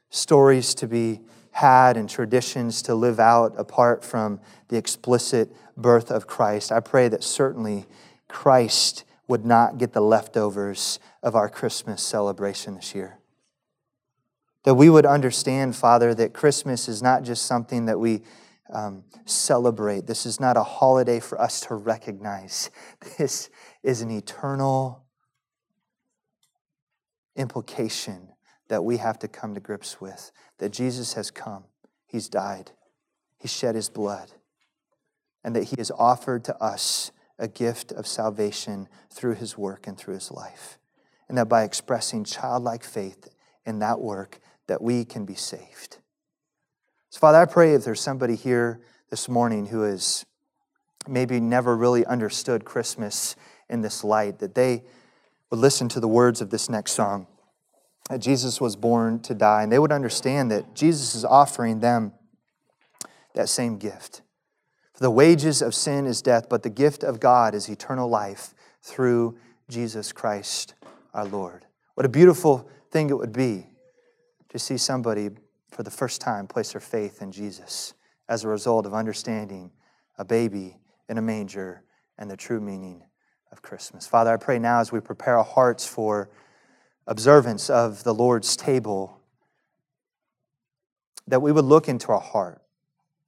stories 0.10 0.76
to 0.76 0.88
be 0.88 1.22
had 1.52 1.96
and 1.96 2.10
traditions 2.10 2.82
to 2.84 2.94
live 2.94 3.20
out 3.20 3.54
apart 3.58 4.04
from 4.04 4.42
the 4.68 4.78
explicit 4.78 5.56
birth 5.78 6.12
of 6.12 6.28
Christ, 6.28 6.72
I 6.72 6.82
pray 6.82 7.08
that 7.08 7.24
certainly 7.24 7.86
Christ 8.28 9.06
would 9.28 9.46
not 9.46 9.78
get 9.78 9.94
the 9.94 10.02
leftovers 10.02 11.00
of 11.24 11.36
our 11.36 11.48
Christmas 11.48 12.04
celebration 12.04 12.76
this 12.76 12.94
year. 12.94 13.20
That 14.64 14.76
we 14.76 14.90
would 14.90 15.06
understand, 15.06 15.78
Father, 15.78 16.14
that 16.14 16.34
Christmas 16.34 16.90
is 16.90 17.02
not 17.02 17.24
just 17.24 17.46
something 17.46 17.86
that 17.86 18.00
we 18.00 18.22
um, 18.72 19.04
celebrate. 19.26 20.08
This 20.08 20.26
is 20.26 20.40
not 20.40 20.58
a 20.58 20.64
holiday 20.64 21.20
for 21.20 21.40
us 21.40 21.62
to 21.62 21.76
recognize. 21.76 22.70
This 23.18 23.50
is 23.84 24.02
an 24.02 24.12
eternal 24.12 25.04
implication 27.36 28.30
that 28.68 28.84
we 28.84 28.98
have 28.98 29.20
to 29.20 29.28
come 29.28 29.54
to 29.54 29.60
grips 29.60 30.00
with 30.00 30.32
that 30.60 30.72
Jesus 30.72 31.14
has 31.14 31.32
come, 31.32 31.66
He's 32.06 32.30
died, 32.30 32.72
He 33.38 33.48
shed 33.48 33.76
His 33.76 33.90
blood, 33.90 34.32
and 35.44 35.56
that 35.56 35.66
He 35.66 35.76
has 35.78 35.92
offered 35.92 36.44
to 36.46 36.58
us 36.64 37.12
a 37.38 37.48
gift 37.48 37.92
of 37.92 38.08
salvation 38.08 38.88
through 39.10 39.36
His 39.36 39.58
work 39.58 39.88
and 39.88 39.98
through 39.98 40.14
His 40.14 40.32
life. 40.32 40.78
And 41.28 41.38
that 41.38 41.50
by 41.50 41.64
expressing 41.64 42.24
childlike 42.24 42.84
faith 42.84 43.30
in 43.66 43.80
that 43.80 44.00
work, 44.00 44.40
that 44.68 44.82
we 44.82 45.06
can 45.06 45.26
be 45.26 45.36
saved. 45.36 45.98
So, 47.12 47.20
Father, 47.20 47.40
I 47.40 47.46
pray 47.46 47.74
if 47.74 47.84
there's 47.84 48.00
somebody 48.00 48.38
here 48.38 48.80
this 49.10 49.28
morning 49.28 49.66
who 49.66 49.82
has 49.82 50.26
maybe 51.10 51.42
never 51.42 51.76
really 51.76 52.06
understood 52.06 52.64
Christmas 52.64 53.36
in 53.70 53.82
this 53.82 54.06
light, 54.06 54.40
that 54.40 54.56
they 54.56 54.84
would 55.50 55.60
listen 55.60 55.90
to 55.90 56.00
the 56.00 56.08
words 56.08 56.40
of 56.40 56.52
this 56.52 56.70
next 56.70 56.94
song 56.94 57.28
that 58.10 58.20
Jesus 58.20 58.62
was 58.62 58.78
born 58.78 59.20
to 59.24 59.34
die, 59.34 59.62
and 59.62 59.70
they 59.70 59.78
would 59.78 59.92
understand 59.92 60.52
that 60.52 60.74
Jesus 60.74 61.14
is 61.14 61.26
offering 61.26 61.82
them 61.82 62.14
that 63.34 63.50
same 63.50 63.78
gift. 63.78 64.22
For 64.94 65.04
the 65.04 65.12
wages 65.12 65.62
of 65.62 65.76
sin 65.76 66.06
is 66.06 66.22
death, 66.22 66.48
but 66.48 66.64
the 66.64 66.70
gift 66.70 67.04
of 67.04 67.20
God 67.20 67.54
is 67.54 67.68
eternal 67.68 68.08
life 68.08 68.54
through 68.82 69.38
Jesus 69.68 70.14
Christ 70.14 70.76
our 71.14 71.26
Lord. 71.26 71.66
What 71.96 72.06
a 72.06 72.10
beautiful 72.10 72.70
thing 72.90 73.10
it 73.10 73.18
would 73.18 73.34
be 73.34 73.68
to 74.48 74.58
see 74.58 74.78
somebody 74.78 75.32
for 75.72 75.84
the 75.84 75.92
first 75.92 76.22
time 76.22 76.48
place 76.48 76.74
their 76.74 76.82
faith 76.82 77.22
in 77.22 77.32
Jesus 77.32 77.94
as 78.30 78.44
a 78.44 78.48
result 78.48 78.86
of 78.86 78.94
understanding 78.94 79.72
a 80.18 80.26
baby 80.26 80.78
in 81.10 81.18
a 81.18 81.22
manger 81.22 81.84
and 82.18 82.30
the 82.30 82.38
true 82.38 82.62
meaning 82.62 83.04
of 83.52 83.62
Christmas. 83.62 84.06
Father, 84.06 84.32
I 84.32 84.38
pray 84.38 84.60
now 84.60 84.80
as 84.80 84.92
we 84.92 85.00
prepare 85.00 85.38
our 85.38 85.44
hearts 85.44 85.88
for 85.88 86.30
observance 87.08 87.70
of 87.70 88.04
the 88.04 88.14
Lord's 88.14 88.56
table, 88.56 89.20
that 91.28 91.42
we 91.42 91.52
would 91.52 91.66
look 91.66 91.88
into 91.88 92.12
our 92.12 92.22
heart, 92.22 92.62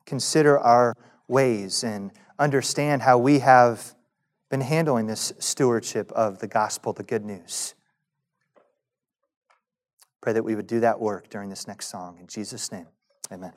consider 0.06 0.60
our 0.60 0.96
ways, 1.28 1.84
and 1.84 2.12
understand 2.38 3.02
how 3.02 3.18
we 3.18 3.40
have 3.40 3.96
been 4.50 4.62
handling 4.62 5.08
this 5.08 5.34
stewardship 5.40 6.12
of 6.12 6.40
the 6.40 6.48
gospel, 6.48 6.94
the 6.94 7.04
good 7.04 7.26
news. 7.26 7.74
Pray 10.24 10.32
that 10.32 10.44
we 10.44 10.56
would 10.56 10.68
do 10.68 10.80
that 10.80 11.02
work 11.02 11.30
during 11.30 11.50
this 11.50 11.68
next 11.68 11.88
song. 11.90 12.16
In 12.18 12.28
Jesus' 12.28 12.72
name, 12.72 12.88
amen. 13.30 13.52